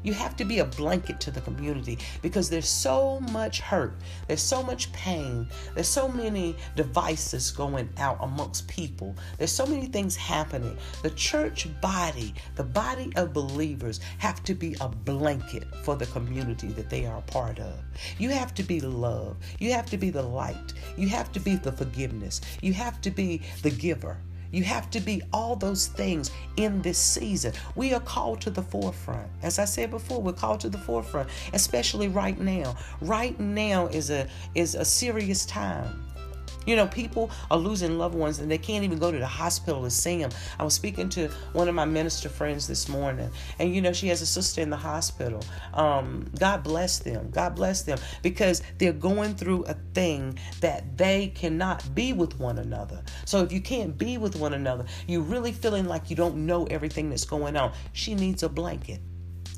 You 0.04 0.12
have 0.12 0.36
to 0.36 0.44
be 0.44 0.58
a 0.58 0.66
blanket 0.66 1.18
to 1.20 1.30
the 1.30 1.40
community 1.40 1.98
because 2.20 2.50
there's 2.50 2.68
so 2.68 3.20
much 3.32 3.60
hurt, 3.60 3.94
there's 4.28 4.42
so 4.42 4.62
much 4.62 4.92
pain, 4.92 5.48
there's 5.74 5.88
so 5.88 6.08
many 6.08 6.54
devices 6.76 7.50
going 7.50 7.88
out 7.96 8.18
amongst 8.20 8.68
people, 8.68 9.16
there's 9.38 9.50
so 9.50 9.64
many 9.64 9.86
things 9.86 10.14
happening. 10.14 10.76
The 11.02 11.10
church 11.10 11.68
body, 11.80 12.34
the 12.54 12.64
body 12.64 13.12
of 13.16 13.32
believers, 13.32 14.00
have 14.18 14.44
to 14.44 14.54
be 14.54 14.76
a 14.82 14.88
blanket 14.88 15.64
for 15.84 15.96
the 15.96 16.06
community 16.06 16.68
that 16.68 16.90
they 16.90 17.06
are 17.06 17.18
a 17.18 17.22
part 17.22 17.58
of. 17.58 17.72
You 18.18 18.28
have 18.28 18.52
to 18.56 18.62
be 18.62 18.80
love, 18.80 19.38
you 19.58 19.72
have 19.72 19.86
to 19.86 19.96
be 19.96 20.10
the 20.10 20.22
light, 20.22 20.74
you 20.98 21.08
have 21.08 21.32
to 21.32 21.40
be 21.40 21.56
the 21.56 21.72
forgiveness, 21.72 22.42
you 22.60 22.74
have 22.74 23.00
to 23.00 23.10
be 23.10 23.40
the 23.62 23.70
giver. 23.70 24.18
You 24.54 24.62
have 24.62 24.88
to 24.90 25.00
be 25.00 25.20
all 25.32 25.56
those 25.56 25.88
things 25.88 26.30
in 26.56 26.80
this 26.80 26.96
season. 26.96 27.52
We 27.74 27.92
are 27.92 27.98
called 27.98 28.40
to 28.42 28.50
the 28.50 28.62
forefront. 28.62 29.28
As 29.42 29.58
I 29.58 29.64
said 29.64 29.90
before, 29.90 30.22
we're 30.22 30.32
called 30.32 30.60
to 30.60 30.68
the 30.68 30.78
forefront, 30.78 31.28
especially 31.52 32.06
right 32.06 32.38
now. 32.38 32.76
Right 33.00 33.38
now 33.40 33.88
is 33.88 34.10
a 34.10 34.28
is 34.54 34.76
a 34.76 34.84
serious 34.84 35.44
time. 35.44 36.04
You 36.66 36.76
know, 36.76 36.86
people 36.86 37.30
are 37.50 37.58
losing 37.58 37.98
loved 37.98 38.14
ones 38.14 38.38
and 38.38 38.50
they 38.50 38.58
can't 38.58 38.84
even 38.84 38.98
go 38.98 39.10
to 39.10 39.18
the 39.18 39.26
hospital 39.26 39.82
to 39.82 39.90
see 39.90 40.18
them. 40.18 40.30
I 40.58 40.64
was 40.64 40.74
speaking 40.74 41.08
to 41.10 41.28
one 41.52 41.68
of 41.68 41.74
my 41.74 41.84
minister 41.84 42.28
friends 42.28 42.66
this 42.66 42.88
morning, 42.88 43.30
and 43.58 43.74
you 43.74 43.80
know, 43.80 43.92
she 43.92 44.08
has 44.08 44.22
a 44.22 44.26
sister 44.26 44.60
in 44.60 44.70
the 44.70 44.76
hospital. 44.76 45.42
Um, 45.72 46.30
God 46.38 46.62
bless 46.62 46.98
them. 46.98 47.30
God 47.30 47.54
bless 47.54 47.82
them 47.82 47.98
because 48.22 48.62
they're 48.78 48.92
going 48.92 49.34
through 49.34 49.64
a 49.64 49.74
thing 49.94 50.38
that 50.60 50.96
they 50.96 51.28
cannot 51.28 51.94
be 51.94 52.12
with 52.12 52.38
one 52.38 52.58
another. 52.58 53.02
So 53.24 53.42
if 53.42 53.52
you 53.52 53.60
can't 53.60 53.96
be 53.96 54.18
with 54.18 54.36
one 54.36 54.54
another, 54.54 54.84
you're 55.06 55.22
really 55.22 55.52
feeling 55.52 55.86
like 55.86 56.10
you 56.10 56.16
don't 56.16 56.46
know 56.46 56.64
everything 56.66 57.10
that's 57.10 57.24
going 57.24 57.56
on. 57.56 57.72
She 57.92 58.14
needs 58.14 58.42
a 58.42 58.48
blanket. 58.48 59.00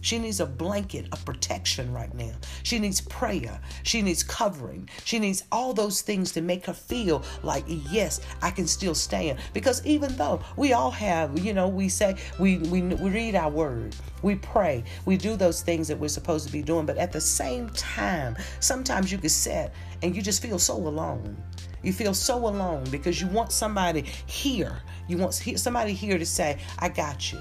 She 0.07 0.21
needs 0.21 0.39
a 0.39 0.47
blanket 0.47 1.09
of 1.11 1.25
protection 1.25 1.93
right 1.93 2.15
now. 2.15 2.31
She 2.63 2.79
needs 2.79 3.01
prayer. 3.01 3.61
She 3.83 4.03
needs 4.03 4.23
covering. 4.23 4.89
She 5.05 5.19
needs 5.19 5.43
all 5.51 5.75
those 5.75 6.01
things 6.01 6.31
to 6.35 6.43
make 6.43 6.65
her 6.67 6.75
feel 6.75 7.25
like, 7.43 7.65
yes, 7.67 8.21
I 8.41 8.53
can 8.53 8.69
still 8.69 8.95
stand. 8.95 9.41
Because 9.53 9.85
even 9.85 10.15
though 10.17 10.43
we 10.57 10.75
all 10.75 10.93
have, 10.93 11.37
you 11.41 11.53
know, 11.53 11.67
we 11.67 11.89
say, 11.89 12.15
we, 12.39 12.59
we, 12.59 12.83
we 12.83 13.11
read 13.11 13.35
our 13.35 13.51
word, 13.51 13.97
we 14.23 14.37
pray, 14.37 14.85
we 15.07 15.17
do 15.17 15.35
those 15.35 15.61
things 15.61 15.89
that 15.89 15.99
we're 15.99 16.07
supposed 16.07 16.47
to 16.47 16.53
be 16.53 16.63
doing. 16.63 16.87
But 16.87 16.99
at 16.99 17.11
the 17.11 17.21
same 17.21 17.69
time, 17.71 18.37
sometimes 18.61 19.11
you 19.11 19.19
get 19.19 19.33
sit 19.33 19.73
and 20.05 20.15
you 20.15 20.23
just 20.23 20.41
feel 20.41 20.61
so 20.61 20.77
alone. 20.77 21.37
You 21.83 21.93
feel 21.93 22.15
so 22.15 22.37
alone 22.47 22.85
because 22.93 23.21
you 23.21 23.27
want 23.27 23.51
somebody 23.51 24.03
here. 24.27 24.83
You 25.09 25.19
want 25.19 25.35
somebody 25.35 25.95
here 25.95 26.17
to 26.17 26.27
say, 26.27 26.61
I 26.79 26.91
got 26.91 27.33
you. 27.33 27.41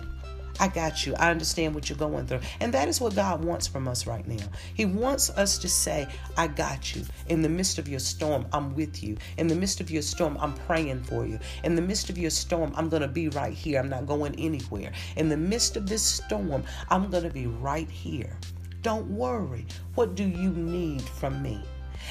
I 0.59 0.67
got 0.69 1.05
you. 1.05 1.15
I 1.15 1.31
understand 1.31 1.75
what 1.75 1.89
you're 1.89 1.97
going 1.97 2.27
through. 2.27 2.39
And 2.59 2.73
that 2.73 2.87
is 2.87 3.01
what 3.01 3.15
God 3.15 3.43
wants 3.43 3.67
from 3.67 3.87
us 3.87 4.07
right 4.07 4.25
now. 4.27 4.45
He 4.73 4.85
wants 4.85 5.29
us 5.31 5.57
to 5.59 5.69
say, 5.69 6.07
I 6.37 6.47
got 6.47 6.95
you. 6.95 7.03
In 7.27 7.41
the 7.41 7.49
midst 7.49 7.77
of 7.77 7.87
your 7.87 7.99
storm, 7.99 8.45
I'm 8.53 8.75
with 8.75 9.03
you. 9.03 9.17
In 9.37 9.47
the 9.47 9.55
midst 9.55 9.81
of 9.81 9.91
your 9.91 10.01
storm, 10.01 10.37
I'm 10.39 10.53
praying 10.53 11.03
for 11.03 11.25
you. 11.25 11.39
In 11.63 11.75
the 11.75 11.81
midst 11.81 12.09
of 12.09 12.17
your 12.17 12.31
storm, 12.31 12.73
I'm 12.75 12.89
going 12.89 13.01
to 13.01 13.07
be 13.07 13.29
right 13.29 13.53
here. 13.53 13.79
I'm 13.79 13.89
not 13.89 14.05
going 14.05 14.35
anywhere. 14.39 14.91
In 15.17 15.29
the 15.29 15.37
midst 15.37 15.75
of 15.75 15.87
this 15.87 16.03
storm, 16.03 16.63
I'm 16.89 17.09
going 17.09 17.23
to 17.23 17.29
be 17.29 17.47
right 17.47 17.89
here. 17.89 18.37
Don't 18.81 19.09
worry. 19.09 19.65
What 19.95 20.15
do 20.15 20.23
you 20.23 20.51
need 20.51 21.01
from 21.01 21.41
me? 21.41 21.59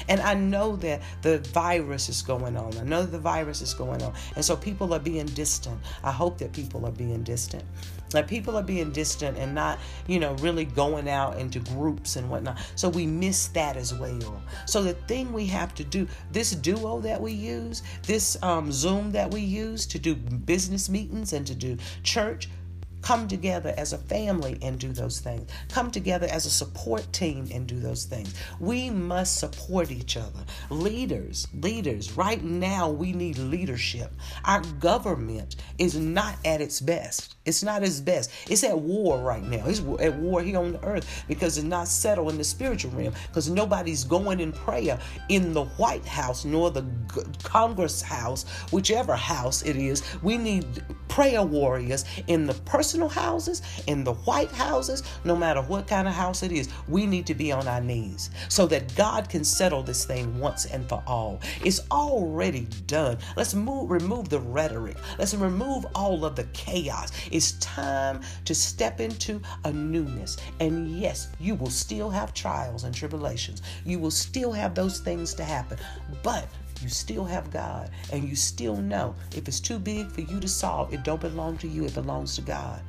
And 0.07 0.19
I 0.21 0.33
know 0.33 0.75
that 0.77 1.01
the 1.21 1.39
virus 1.39 2.09
is 2.09 2.21
going 2.21 2.57
on. 2.57 2.77
I 2.77 2.83
know 2.83 3.05
the 3.05 3.19
virus 3.19 3.61
is 3.61 3.73
going 3.73 4.01
on. 4.03 4.13
And 4.35 4.43
so 4.43 4.55
people 4.55 4.93
are 4.93 4.99
being 4.99 5.25
distant. 5.27 5.79
I 6.03 6.11
hope 6.11 6.37
that 6.39 6.51
people 6.53 6.85
are 6.85 6.91
being 6.91 7.23
distant. 7.23 7.63
That 8.15 8.27
people 8.27 8.57
are 8.57 8.63
being 8.63 8.91
distant 8.91 9.37
and 9.37 9.53
not, 9.53 9.77
you 10.07 10.19
know, 10.19 10.33
really 10.35 10.65
going 10.65 11.09
out 11.09 11.37
into 11.37 11.59
groups 11.59 12.15
and 12.15 12.29
whatnot. 12.29 12.57
So 12.75 12.89
we 12.89 13.05
miss 13.05 13.47
that 13.49 13.77
as 13.77 13.93
well. 13.93 14.41
So 14.65 14.81
the 14.81 14.93
thing 14.93 15.33
we 15.33 15.45
have 15.47 15.75
to 15.75 15.83
do, 15.83 16.07
this 16.31 16.51
duo 16.51 16.99
that 17.01 17.21
we 17.21 17.33
use, 17.33 17.83
this 18.03 18.41
um, 18.41 18.71
Zoom 18.71 19.11
that 19.11 19.31
we 19.31 19.41
use 19.41 19.85
to 19.87 19.99
do 19.99 20.15
business 20.15 20.89
meetings 20.89 21.33
and 21.33 21.45
to 21.45 21.53
do 21.53 21.77
church, 22.03 22.49
come 23.05 23.27
together 23.27 23.71
as 23.77 23.93
a 23.93 23.99
family 23.99 24.57
and 24.63 24.79
do 24.79 24.91
those 24.91 25.19
things. 25.19 25.47
Come 25.69 25.91
together 25.91 26.27
as 26.31 26.47
a 26.47 26.49
support 26.49 27.05
team 27.13 27.47
and 27.53 27.67
do 27.67 27.79
those 27.79 28.05
things. 28.05 28.33
We 28.59 28.89
must 28.89 29.37
support 29.37 29.91
each 29.91 30.17
other. 30.17 30.43
Leaders, 30.71 31.47
leaders, 31.53 32.17
right 32.17 32.43
now 32.43 32.89
we 32.89 33.13
need 33.13 33.37
leadership. 33.37 34.11
Our 34.43 34.61
government 34.79 35.55
is 35.77 35.95
not 35.95 36.35
at 36.43 36.61
its 36.61 36.81
best. 36.81 37.35
It's 37.45 37.61
not 37.61 37.83
its 37.83 37.99
best. 37.99 38.31
It's 38.49 38.63
at 38.63 38.77
war 38.77 39.19
right 39.19 39.43
now. 39.43 39.67
It's 39.67 39.81
at 40.01 40.15
war 40.15 40.41
here 40.41 40.57
on 40.57 40.73
the 40.73 40.83
earth 40.83 41.25
because 41.27 41.59
it's 41.59 41.67
not 41.67 41.87
settled 41.87 42.31
in 42.31 42.39
the 42.39 42.43
spiritual 42.43 42.89
realm 42.91 43.13
because 43.27 43.51
nobody's 43.51 44.03
going 44.03 44.39
in 44.39 44.51
prayer 44.51 44.99
in 45.29 45.53
the 45.53 45.65
White 45.65 46.07
House 46.07 46.43
nor 46.43 46.71
the 46.71 46.83
Congress 47.43 48.01
House, 48.01 48.45
whichever 48.71 49.15
house 49.15 49.61
it 49.61 49.75
is. 49.75 50.01
We 50.23 50.39
need 50.39 50.65
prayer 51.07 51.43
warriors 51.43 52.03
in 52.25 52.47
the 52.47 52.55
personal 52.95 53.09
houses, 53.09 53.61
in 53.87 54.05
the 54.05 54.13
White 54.13 54.51
Houses, 54.51 55.03
no 55.25 55.35
matter 55.35 55.61
what 55.61 55.85
kind 55.85 56.07
of 56.07 56.13
house 56.13 56.43
it 56.43 56.51
is. 56.53 56.69
We 56.87 57.05
need 57.05 57.25
to 57.25 57.35
be 57.35 57.51
on 57.51 57.67
our 57.67 57.81
knees 57.81 58.29
so 58.47 58.67
that 58.67 58.95
God 58.95 59.27
can 59.27 59.43
settle 59.43 59.83
this 59.83 60.05
thing 60.05 60.39
once 60.39 60.65
and 60.65 60.87
for 60.87 61.03
all. 61.05 61.41
It's 61.61 61.81
already 61.91 62.67
done. 62.87 63.17
Let's 63.35 63.53
move, 63.53 63.91
remove 63.91 64.29
the 64.29 64.39
rhetoric. 64.39 64.95
Let's 65.19 65.33
remove 65.33 65.85
all 65.93 66.23
of 66.23 66.37
the 66.37 66.45
chaos. 66.53 67.11
It's 67.33 67.53
time 67.53 68.21
to 68.45 68.55
step 68.55 69.01
into 69.01 69.41
a 69.65 69.73
newness. 69.73 70.37
And 70.61 70.97
yes, 70.97 71.27
you 71.37 71.55
will 71.55 71.69
still 71.69 72.09
have 72.09 72.33
trials 72.33 72.85
and 72.85 72.95
tribulations. 72.95 73.61
You 73.83 73.99
will 73.99 74.11
still 74.11 74.53
have 74.53 74.73
those 74.73 75.01
things 75.01 75.33
to 75.33 75.43
happen. 75.43 75.79
But 76.23 76.47
you 76.85 76.89
still 76.89 77.25
have 77.25 77.49
God 77.49 77.89
and 78.13 78.29
you 78.29 78.35
still 78.35 78.77
know 78.77 79.15
if 79.35 79.47
it's 79.47 79.59
too 79.59 79.79
big 79.79 80.11
for 80.11 80.21
you 80.21 80.39
to 80.39 80.47
solve, 80.47 80.93
it 80.93 81.03
don't 81.03 81.19
belong 81.19 81.57
to 81.57 81.67
you, 81.67 81.83
it 81.83 81.95
belongs 81.95 82.35
to 82.35 82.43
God. 82.43 82.79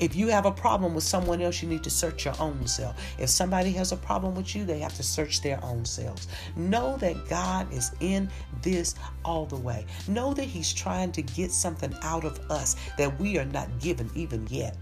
If 0.00 0.14
you 0.14 0.28
have 0.28 0.44
a 0.44 0.52
problem 0.52 0.94
with 0.94 1.02
someone 1.02 1.40
else, 1.40 1.62
you 1.62 1.68
need 1.68 1.82
to 1.84 1.90
search 1.90 2.26
your 2.26 2.34
own 2.38 2.66
self. 2.66 2.94
If 3.18 3.30
somebody 3.30 3.72
has 3.72 3.90
a 3.90 3.96
problem 3.96 4.34
with 4.34 4.54
you, 4.54 4.66
they 4.66 4.80
have 4.80 4.94
to 4.96 5.02
search 5.02 5.40
their 5.40 5.58
own 5.64 5.86
selves. 5.86 6.28
Know 6.56 6.98
that 6.98 7.26
God 7.26 7.72
is 7.72 7.90
in 8.00 8.28
this 8.60 8.94
all 9.24 9.46
the 9.46 9.56
way. 9.56 9.86
Know 10.08 10.34
that 10.34 10.44
He's 10.44 10.74
trying 10.74 11.10
to 11.12 11.22
get 11.22 11.50
something 11.50 11.94
out 12.02 12.24
of 12.24 12.38
us 12.50 12.76
that 12.98 13.18
we 13.18 13.38
are 13.38 13.46
not 13.46 13.80
given 13.80 14.10
even 14.14 14.46
yet. 14.50 14.76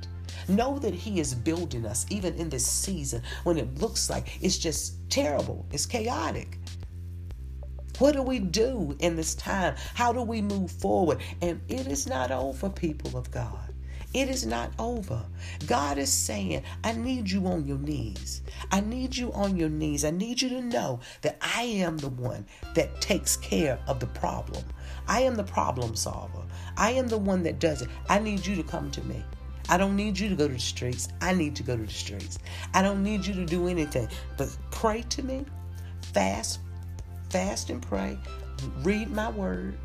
Know 0.49 0.81
that 0.81 0.93
He 0.93 1.21
is 1.21 1.37
building 1.37 1.87
us 1.87 2.05
even 2.11 2.35
in 2.35 2.51
this 2.51 2.67
season 2.67 3.23
when 3.45 3.59
it 3.59 3.79
looks 3.79 4.11
like 4.11 4.43
it's 4.43 4.59
just 4.59 5.09
terrible, 5.09 5.65
it's 5.71 5.87
chaotic. 5.87 6.59
What 7.99 8.13
do 8.13 8.23
we 8.23 8.39
do 8.39 8.97
in 8.99 9.17
this 9.17 9.35
time? 9.35 9.75
How 9.95 10.13
do 10.13 10.23
we 10.23 10.43
move 10.43 10.71
forward? 10.71 11.19
And 11.41 11.61
it 11.69 11.87
is 11.87 12.07
not 12.07 12.31
over, 12.31 12.69
people 12.69 13.17
of 13.17 13.31
God. 13.31 13.73
It 14.13 14.29
is 14.29 14.47
not 14.47 14.73
over. 14.79 15.23
God 15.67 15.99
is 15.99 16.13
saying, 16.13 16.63
I 16.85 16.93
need 16.93 17.31
you 17.31 17.47
on 17.47 17.67
your 17.67 17.79
knees. 17.79 18.43
I 18.71 18.81
need 18.81 19.17
you 19.17 19.33
on 19.33 19.57
your 19.57 19.69
knees. 19.69 20.05
I 20.05 20.11
need 20.11 20.41
you 20.41 20.49
to 20.51 20.63
know 20.63 21.01
that 21.23 21.37
I 21.41 21.63
am 21.63 21.99
the 21.99 22.09
one 22.09 22.47
that 22.75 23.01
takes 23.01 23.37
care 23.37 23.79
of 23.87 24.01
the 24.01 24.07
problem. 24.07 24.65
I 25.09 25.21
am 25.21 25.35
the 25.35 25.45
problem 25.45 25.97
solver. 25.97 26.43
I 26.77 26.93
am 26.93 27.09
the 27.09 27.19
one 27.19 27.43
that 27.43 27.59
does 27.59 27.83
it. 27.83 27.89
I 28.09 28.19
need 28.19 28.47
you 28.47 28.57
to 28.57 28.63
come 28.63 28.91
to 28.93 29.03
me. 29.05 29.23
I 29.69 29.77
don't 29.77 29.97
need 29.97 30.19
you 30.19 30.29
to 30.29 30.37
go 30.37 30.47
to 30.47 30.55
the 30.55 30.61
streets. 30.61 31.09
I 31.21 31.35
need 31.35 31.57
to 31.57 31.63
go 31.63 31.77
to 31.77 31.83
the 31.83 31.93
streets. 31.93 32.39
I 32.73 32.83
don't 32.83 33.03
need 33.03 33.27
you 33.27 33.35
to 33.35 33.45
do 33.45 33.69
anything 33.69 34.09
but 34.37 34.57
pray 34.71 35.03
to 35.11 35.23
me, 35.23 35.45
fast, 36.13 36.61
fast 37.31 37.71
and 37.71 37.83
pray, 37.83 38.19
read 38.83 39.11
my 39.11 39.31
word, 39.31 39.77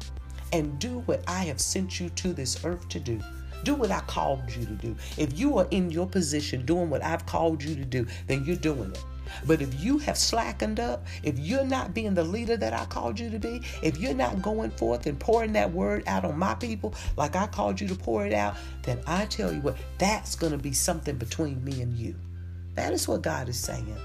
and 0.53 0.79
do 0.79 0.99
what 1.01 1.23
I 1.27 1.45
have 1.45 1.59
sent 1.59 1.99
you 1.99 2.09
to 2.09 2.33
this 2.33 2.63
earth 2.65 2.87
to 2.89 2.99
do. 2.99 3.19
Do 3.63 3.75
what 3.75 3.91
I 3.91 3.99
called 4.01 4.43
you 4.55 4.65
to 4.65 4.73
do. 4.73 4.95
If 5.17 5.37
you 5.37 5.57
are 5.57 5.67
in 5.71 5.91
your 5.91 6.07
position 6.07 6.65
doing 6.65 6.89
what 6.89 7.03
I've 7.03 7.25
called 7.25 7.63
you 7.63 7.75
to 7.75 7.85
do, 7.85 8.07
then 8.27 8.43
you're 8.43 8.55
doing 8.55 8.91
it. 8.91 9.03
But 9.45 9.61
if 9.61 9.81
you 9.81 9.97
have 9.99 10.17
slackened 10.17 10.79
up, 10.79 11.05
if 11.23 11.39
you're 11.39 11.65
not 11.65 11.93
being 11.93 12.13
the 12.13 12.23
leader 12.23 12.57
that 12.57 12.73
I 12.73 12.85
called 12.85 13.19
you 13.19 13.29
to 13.29 13.39
be, 13.39 13.61
if 13.81 13.97
you're 13.97 14.13
not 14.13 14.41
going 14.41 14.71
forth 14.71 15.05
and 15.05 15.19
pouring 15.19 15.53
that 15.53 15.71
word 15.71 16.03
out 16.07 16.25
on 16.25 16.37
my 16.37 16.55
people 16.55 16.93
like 17.15 17.35
I 17.35 17.47
called 17.47 17.79
you 17.79 17.87
to 17.87 17.95
pour 17.95 18.25
it 18.25 18.33
out, 18.33 18.57
then 18.83 18.99
I 19.07 19.25
tell 19.25 19.53
you 19.53 19.61
what, 19.61 19.77
that's 19.97 20.35
going 20.35 20.51
to 20.51 20.57
be 20.57 20.73
something 20.73 21.15
between 21.15 21.63
me 21.63 21.81
and 21.81 21.93
you. 21.93 22.15
That 22.75 22.93
is 22.93 23.07
what 23.07 23.21
God 23.21 23.47
is 23.47 23.59
saying. 23.59 23.95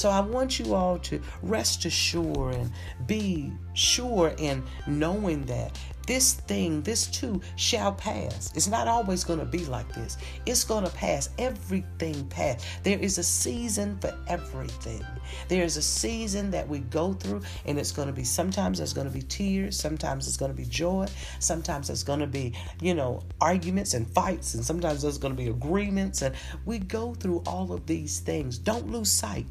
So 0.00 0.08
I 0.08 0.20
want 0.20 0.58
you 0.58 0.74
all 0.74 0.98
to 1.00 1.20
rest 1.42 1.84
assured 1.84 2.54
and 2.54 2.72
be 3.06 3.52
sure 3.74 4.32
in 4.38 4.64
knowing 4.86 5.44
that 5.44 5.78
this 6.06 6.32
thing, 6.32 6.80
this 6.80 7.06
too, 7.06 7.42
shall 7.56 7.92
pass. 7.92 8.50
It's 8.56 8.66
not 8.66 8.88
always 8.88 9.24
going 9.24 9.40
to 9.40 9.44
be 9.44 9.66
like 9.66 9.94
this. 9.94 10.16
It's 10.46 10.64
going 10.64 10.84
to 10.84 10.90
pass. 10.92 11.28
Everything 11.38 12.26
pass. 12.28 12.64
There 12.82 12.98
is 12.98 13.18
a 13.18 13.22
season 13.22 13.98
for 14.00 14.16
everything. 14.26 15.04
There 15.48 15.62
is 15.62 15.76
a 15.76 15.82
season 15.82 16.50
that 16.50 16.66
we 16.66 16.78
go 16.78 17.12
through, 17.12 17.42
and 17.66 17.78
it's 17.78 17.92
going 17.92 18.08
to 18.08 18.14
be 18.14 18.24
sometimes 18.24 18.78
there's 18.78 18.94
going 18.94 19.06
to 19.06 19.12
be 19.12 19.22
tears, 19.22 19.76
sometimes 19.76 20.26
it's 20.26 20.38
going 20.38 20.50
to 20.50 20.56
be 20.56 20.64
joy, 20.64 21.06
sometimes 21.40 21.88
there's 21.88 22.02
going 22.02 22.20
to 22.20 22.26
be, 22.26 22.54
you 22.80 22.94
know, 22.94 23.22
arguments 23.40 23.92
and 23.92 24.08
fights, 24.14 24.54
and 24.54 24.64
sometimes 24.64 25.02
there's 25.02 25.18
going 25.18 25.36
to 25.36 25.40
be 25.40 25.50
agreements. 25.50 26.22
And 26.22 26.34
we 26.64 26.78
go 26.78 27.12
through 27.14 27.42
all 27.46 27.70
of 27.70 27.84
these 27.84 28.20
things. 28.20 28.56
Don't 28.56 28.90
lose 28.90 29.12
sight 29.12 29.46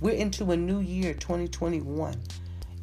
we're 0.00 0.14
into 0.14 0.50
a 0.52 0.56
new 0.56 0.80
year, 0.80 1.14
2021. 1.14 2.14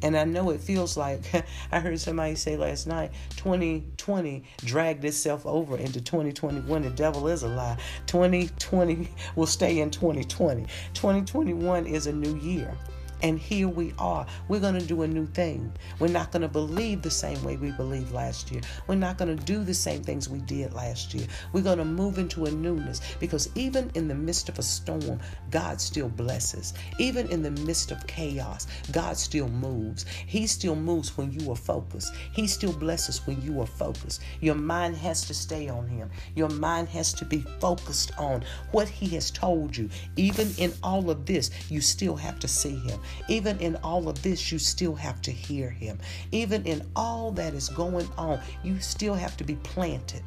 And 0.02 0.16
I 0.16 0.24
know 0.24 0.50
it 0.50 0.60
feels 0.60 0.96
like, 0.96 1.22
I 1.72 1.78
heard 1.78 1.98
somebody 2.00 2.34
say 2.34 2.56
last 2.56 2.86
night, 2.86 3.12
2020 3.36 4.42
dragged 4.58 5.04
itself 5.04 5.46
over 5.46 5.76
into 5.76 6.00
2021. 6.00 6.82
The 6.82 6.90
devil 6.90 7.28
is 7.28 7.44
a 7.44 7.48
lie. 7.48 7.78
2020 8.06 9.08
will 9.36 9.46
stay 9.46 9.80
in 9.80 9.90
2020. 9.90 10.66
2021 10.94 11.86
is 11.86 12.06
a 12.06 12.12
new 12.12 12.36
year. 12.38 12.76
And 13.22 13.38
here 13.38 13.68
we 13.68 13.94
are. 13.98 14.26
We're 14.48 14.58
going 14.58 14.78
to 14.78 14.84
do 14.84 15.02
a 15.02 15.06
new 15.06 15.26
thing. 15.26 15.72
We're 16.00 16.08
not 16.08 16.32
going 16.32 16.42
to 16.42 16.48
believe 16.48 17.02
the 17.02 17.10
same 17.10 17.42
way 17.44 17.56
we 17.56 17.70
believed 17.70 18.10
last 18.10 18.50
year. 18.50 18.62
We're 18.88 18.96
not 18.96 19.16
going 19.16 19.36
to 19.36 19.44
do 19.44 19.62
the 19.62 19.74
same 19.74 20.02
things 20.02 20.28
we 20.28 20.40
did 20.40 20.74
last 20.74 21.14
year. 21.14 21.28
We're 21.52 21.62
going 21.62 21.78
to 21.78 21.84
move 21.84 22.18
into 22.18 22.46
a 22.46 22.50
newness 22.50 23.00
because 23.20 23.48
even 23.54 23.92
in 23.94 24.08
the 24.08 24.14
midst 24.14 24.48
of 24.48 24.58
a 24.58 24.62
storm, 24.62 25.20
God 25.52 25.80
still 25.80 26.08
blesses. 26.08 26.74
Even 26.98 27.30
in 27.30 27.42
the 27.42 27.52
midst 27.62 27.92
of 27.92 28.04
chaos, 28.08 28.66
God 28.90 29.16
still 29.16 29.48
moves. 29.48 30.04
He 30.26 30.48
still 30.48 30.74
moves 30.74 31.16
when 31.16 31.30
you 31.30 31.50
are 31.52 31.56
focused. 31.56 32.12
He 32.32 32.48
still 32.48 32.72
blesses 32.72 33.24
when 33.24 33.40
you 33.40 33.60
are 33.60 33.66
focused. 33.66 34.22
Your 34.40 34.56
mind 34.56 34.96
has 34.96 35.24
to 35.26 35.34
stay 35.34 35.68
on 35.68 35.86
Him. 35.86 36.10
Your 36.34 36.50
mind 36.50 36.88
has 36.88 37.12
to 37.14 37.24
be 37.24 37.44
focused 37.60 38.10
on 38.18 38.42
what 38.72 38.88
He 38.88 39.06
has 39.10 39.30
told 39.30 39.76
you. 39.76 39.88
Even 40.16 40.50
in 40.58 40.72
all 40.82 41.08
of 41.08 41.24
this, 41.24 41.52
you 41.70 41.80
still 41.80 42.16
have 42.16 42.40
to 42.40 42.48
see 42.48 42.76
Him. 42.76 42.98
Even 43.28 43.58
in 43.60 43.76
all 43.76 44.08
of 44.08 44.22
this, 44.22 44.52
you 44.52 44.58
still 44.58 44.94
have 44.94 45.20
to 45.22 45.30
hear 45.30 45.70
him. 45.70 45.98
Even 46.30 46.64
in 46.64 46.82
all 46.96 47.30
that 47.32 47.54
is 47.54 47.68
going 47.68 48.08
on, 48.16 48.40
you 48.62 48.78
still 48.80 49.14
have 49.14 49.36
to 49.36 49.44
be 49.44 49.56
planted 49.56 50.22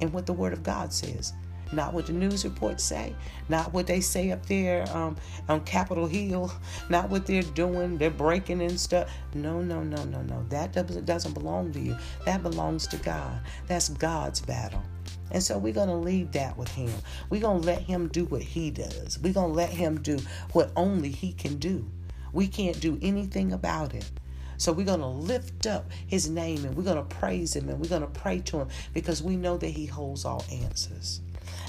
in 0.00 0.12
what 0.12 0.26
the 0.26 0.32
Word 0.32 0.52
of 0.52 0.62
God 0.62 0.92
says. 0.92 1.32
Not 1.72 1.94
what 1.94 2.06
the 2.06 2.12
news 2.12 2.44
reports 2.44 2.84
say, 2.84 3.16
not 3.48 3.72
what 3.72 3.86
they 3.86 4.02
say 4.02 4.30
up 4.30 4.44
there 4.44 4.84
um, 4.94 5.16
on 5.48 5.64
Capitol 5.64 6.06
Hill, 6.06 6.52
not 6.90 7.08
what 7.08 7.24
they're 7.24 7.42
doing, 7.42 7.96
they're 7.96 8.10
breaking 8.10 8.60
and 8.60 8.78
stuff. 8.78 9.10
No, 9.34 9.62
no, 9.62 9.82
no, 9.82 10.04
no, 10.04 10.20
no. 10.22 10.44
That 10.50 10.72
doesn't, 10.72 11.06
doesn't 11.06 11.32
belong 11.32 11.72
to 11.72 11.80
you. 11.80 11.96
That 12.26 12.42
belongs 12.42 12.86
to 12.88 12.98
God. 12.98 13.40
That's 13.68 13.88
God's 13.88 14.40
battle. 14.42 14.82
And 15.30 15.42
so 15.42 15.56
we're 15.56 15.72
going 15.72 15.88
to 15.88 15.94
leave 15.94 16.32
that 16.32 16.56
with 16.58 16.68
him. 16.68 16.92
We're 17.30 17.40
going 17.40 17.62
to 17.62 17.66
let 17.66 17.80
him 17.80 18.08
do 18.08 18.26
what 18.26 18.42
he 18.42 18.70
does. 18.70 19.18
We're 19.18 19.32
going 19.32 19.50
to 19.50 19.56
let 19.56 19.70
him 19.70 20.00
do 20.02 20.18
what 20.52 20.70
only 20.76 21.08
he 21.10 21.32
can 21.32 21.56
do. 21.56 21.88
We 22.32 22.48
can't 22.48 22.80
do 22.80 22.98
anything 23.02 23.52
about 23.52 23.94
it. 23.94 24.10
So 24.56 24.72
we're 24.72 24.86
going 24.86 25.00
to 25.00 25.06
lift 25.06 25.66
up 25.66 25.90
his 26.06 26.30
name 26.30 26.64
and 26.64 26.76
we're 26.76 26.84
going 26.84 26.96
to 26.96 27.16
praise 27.16 27.56
him 27.56 27.68
and 27.68 27.80
we're 27.80 27.88
going 27.88 28.02
to 28.02 28.20
pray 28.20 28.38
to 28.40 28.60
him 28.60 28.68
because 28.94 29.22
we 29.22 29.36
know 29.36 29.56
that 29.56 29.66
he 29.66 29.86
holds 29.86 30.24
all 30.24 30.44
answers. 30.52 31.20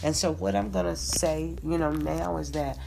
And 0.03 0.15
so 0.15 0.33
what 0.33 0.55
I'm 0.55 0.69
going 0.69 0.85
to 0.85 0.95
say, 0.95 1.55
you 1.63 1.77
know, 1.77 1.91
now 1.91 2.37
is 2.37 2.51
that 2.51 2.77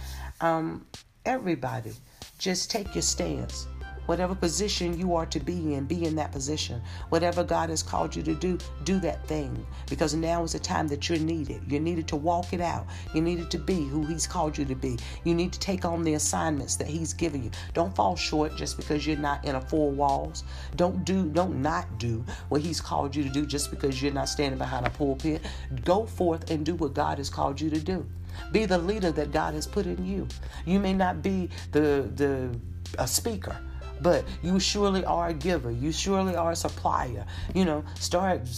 um, 0.41 0.87
everybody 1.25 1.93
just 2.39 2.71
take 2.71 2.95
your 2.95 3.03
stance. 3.03 3.67
Whatever 4.07 4.35
position 4.35 4.99
you 4.99 5.15
are 5.15 5.27
to 5.27 5.41
be 5.41 5.75
in, 5.75 5.85
be 5.85 6.05
in 6.05 6.17
that 6.17 6.33
position. 6.33 6.81
Whatever 7.09 7.45
God 7.45 7.71
has 7.71 7.83
called 7.83 8.15
you 8.15 8.23
to 8.23 8.35
do, 8.35 8.59
do 8.85 8.99
that 9.01 9.27
thing. 9.27 9.67
Because 9.89 10.15
now 10.15 10.43
is 10.45 10.53
the 10.53 10.59
time 10.59 10.89
that 10.89 11.09
you're 11.09 11.19
needed. 11.19 11.61
You're 11.69 11.81
needed 11.81 12.09
to 12.09 12.17
walk 12.17 12.53
it 12.53 12.61
out. 12.61 12.87
You 13.15 13.21
needed 13.21 13.51
to 13.51 13.59
be 13.59 13.87
who 13.87 14.07
He's 14.07 14.27
called 14.27 14.57
you 14.57 14.65
to 14.65 14.75
be. 14.75 14.99
You 15.25 15.35
need 15.35 15.53
to 15.53 15.59
take 15.59 15.85
on 15.85 16.03
the 16.03 16.15
assignments 16.15 16.77
that 16.77 16.89
He's 16.89 17.13
given 17.13 17.43
you. 17.43 17.51
Don't 17.75 17.95
fall 17.95 18.17
short 18.17 18.57
just 18.57 18.77
because 18.77 19.07
you're 19.07 19.17
not 19.17 19.45
in 19.45 19.57
a 19.57 19.61
four 19.61 19.91
walls. 19.91 20.45
Don't 20.77 21.05
do, 21.05 21.27
don't 21.27 21.61
not 21.61 21.99
do 21.99 22.25
what 22.49 22.61
He's 22.61 22.81
called 22.81 23.15
you 23.15 23.25
to 23.25 23.31
do 23.31 23.45
just 23.45 23.71
because 23.71 24.01
you're 24.01 24.13
not 24.13 24.29
standing 24.29 24.59
behind 24.59 24.87
a 24.87 24.91
pulpit. 24.91 25.43
Go 25.85 26.07
forth 26.07 26.51
and 26.51 26.65
do 26.65 26.75
what 26.75 26.95
God 26.95 27.19
has 27.19 27.29
called 27.29 27.61
you 27.61 27.71
to 27.71 27.81
do. 27.81 28.07
Be 28.53 28.67
the 28.67 28.79
leader 28.79 29.11
that 29.13 29.33
God 29.33 29.55
has 29.55 29.67
put 29.67 29.87
in 29.87 30.05
you. 30.05 30.29
You 30.65 30.79
may 30.79 30.93
not 30.93 31.23
be 31.23 31.49
the 31.73 32.11
the 32.15 32.57
a 32.99 33.07
speaker, 33.07 33.57
but 34.03 34.25
you 34.43 34.59
surely 34.61 35.05
are 35.05 35.29
a 35.29 35.35
giver. 35.35 35.71
You 35.71 35.93
surely 35.93 36.37
are 36.37 36.53
a 36.53 36.57
supplier. 36.57 37.25
You 37.55 37.65
know, 37.65 37.85
start 37.95 38.49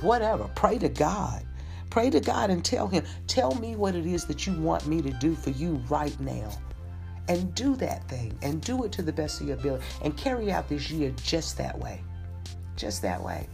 whatever. 0.00 0.48
Pray 0.54 0.78
to 0.78 0.88
God. 0.88 1.44
Pray 1.90 2.08
to 2.10 2.20
God 2.20 2.50
and 2.50 2.64
tell 2.64 2.86
Him, 2.86 3.04
tell 3.26 3.54
me 3.56 3.74
what 3.74 3.94
it 3.94 4.06
is 4.06 4.24
that 4.26 4.46
you 4.46 4.52
want 4.54 4.86
me 4.86 5.02
to 5.02 5.10
do 5.10 5.34
for 5.34 5.50
you 5.50 5.82
right 5.88 6.18
now. 6.20 6.50
And 7.28 7.54
do 7.54 7.76
that 7.76 8.08
thing 8.08 8.36
and 8.42 8.60
do 8.60 8.84
it 8.84 8.92
to 8.92 9.02
the 9.02 9.12
best 9.12 9.40
of 9.40 9.46
your 9.46 9.56
ability 9.56 9.84
and 10.02 10.16
carry 10.16 10.50
out 10.50 10.68
this 10.68 10.90
year 10.90 11.12
just 11.22 11.56
that 11.58 11.78
way. 11.78 12.02
Just 12.76 13.02
that 13.02 13.22
way. 13.22 13.48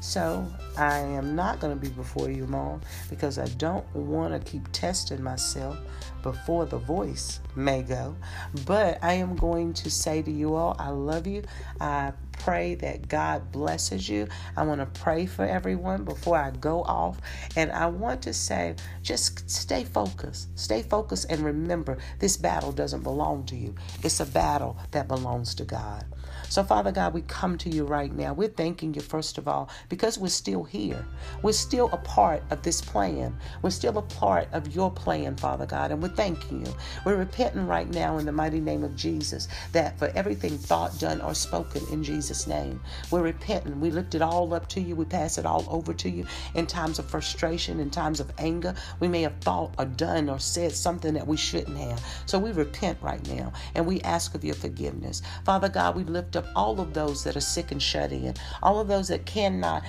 So 0.00 0.46
I 0.78 0.98
am 0.98 1.36
not 1.36 1.60
going 1.60 1.78
to 1.78 1.80
be 1.80 1.92
before 1.94 2.30
you 2.30 2.46
long 2.46 2.82
because 3.10 3.38
I 3.38 3.46
don't 3.46 3.86
want 3.94 4.32
to 4.32 4.50
keep 4.50 4.70
testing 4.72 5.22
myself 5.22 5.78
before 6.22 6.64
the 6.66 6.78
voice 6.78 7.40
may 7.54 7.82
go. 7.82 8.16
But 8.64 8.98
I 9.02 9.14
am 9.14 9.36
going 9.36 9.74
to 9.74 9.90
say 9.90 10.22
to 10.22 10.30
you 10.30 10.54
all, 10.54 10.74
I 10.78 10.88
love 10.88 11.26
you. 11.26 11.44
I 11.80 12.12
pray 12.44 12.74
that 12.76 13.08
God 13.08 13.52
blesses 13.52 14.08
you. 14.08 14.28
I 14.56 14.62
want 14.64 14.80
to 14.80 15.00
pray 15.00 15.26
for 15.26 15.44
everyone 15.44 16.04
before 16.04 16.36
I 16.36 16.50
go 16.50 16.82
off. 16.82 17.20
And 17.56 17.70
I 17.72 17.86
want 17.86 18.22
to 18.22 18.32
say, 18.32 18.76
just 19.02 19.48
stay 19.50 19.84
focused. 19.84 20.48
Stay 20.58 20.82
focused 20.82 21.26
and 21.30 21.42
remember 21.44 21.98
this 22.18 22.36
battle 22.36 22.72
doesn't 22.72 23.02
belong 23.02 23.44
to 23.46 23.56
you, 23.56 23.74
it's 24.02 24.20
a 24.20 24.26
battle 24.26 24.76
that 24.92 25.08
belongs 25.08 25.54
to 25.56 25.64
God. 25.64 26.04
So, 26.48 26.64
Father 26.64 26.90
God, 26.90 27.14
we 27.14 27.22
come 27.22 27.56
to 27.58 27.70
you 27.70 27.84
right 27.84 28.12
now. 28.12 28.32
We're 28.32 28.48
thanking 28.48 28.94
you, 28.94 29.00
first 29.00 29.38
of 29.38 29.46
all, 29.46 29.70
because 29.88 30.18
we're 30.18 30.28
still 30.28 30.64
here. 30.64 31.04
We're 31.42 31.52
still 31.52 31.88
a 31.92 31.96
part 31.98 32.42
of 32.50 32.62
this 32.62 32.80
plan. 32.80 33.36
We're 33.62 33.70
still 33.70 33.98
a 33.98 34.02
part 34.02 34.48
of 34.52 34.74
your 34.74 34.90
plan, 34.90 35.36
Father 35.36 35.66
God, 35.66 35.92
and 35.92 36.02
we're 36.02 36.08
thanking 36.08 36.66
you. 36.66 36.74
We're 37.04 37.16
repenting 37.16 37.66
right 37.66 37.88
now 37.88 38.18
in 38.18 38.26
the 38.26 38.32
mighty 38.32 38.60
name 38.60 38.82
of 38.82 38.96
Jesus 38.96 39.48
that 39.72 39.98
for 39.98 40.08
everything 40.14 40.58
thought, 40.58 40.98
done, 40.98 41.20
or 41.20 41.34
spoken 41.34 41.82
in 41.92 42.02
Jesus' 42.02 42.29
name, 42.46 42.80
we're 43.10 43.22
repenting. 43.22 43.80
We 43.80 43.90
lift 43.90 44.14
it 44.14 44.22
all 44.22 44.54
up 44.54 44.68
to 44.70 44.80
you. 44.80 44.94
We 44.96 45.04
pass 45.04 45.38
it 45.38 45.46
all 45.46 45.66
over 45.68 45.92
to 45.94 46.08
you 46.10 46.26
in 46.54 46.66
times 46.66 46.98
of 46.98 47.06
frustration, 47.06 47.80
in 47.80 47.90
times 47.90 48.20
of 48.20 48.30
anger. 48.38 48.74
We 49.00 49.08
may 49.08 49.22
have 49.22 49.36
thought 49.40 49.74
or 49.78 49.84
done 49.84 50.28
or 50.28 50.38
said 50.38 50.72
something 50.72 51.14
that 51.14 51.26
we 51.26 51.36
shouldn't 51.36 51.76
have. 51.76 52.04
So 52.26 52.38
we 52.38 52.52
repent 52.52 52.98
right 53.02 53.26
now 53.28 53.52
and 53.74 53.86
we 53.86 54.00
ask 54.02 54.34
of 54.34 54.44
your 54.44 54.54
forgiveness. 54.54 55.22
Father 55.44 55.68
God, 55.68 55.96
we 55.96 56.04
lift 56.04 56.36
up 56.36 56.46
all 56.54 56.80
of 56.80 56.94
those 56.94 57.24
that 57.24 57.36
are 57.36 57.40
sick 57.40 57.72
and 57.72 57.82
shut 57.82 58.12
in, 58.12 58.34
all 58.62 58.80
of 58.80 58.88
those 58.88 59.08
that 59.08 59.26
cannot 59.26 59.84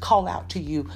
call 0.00 0.28
out 0.28 0.48
to 0.50 0.60
you 0.60 0.88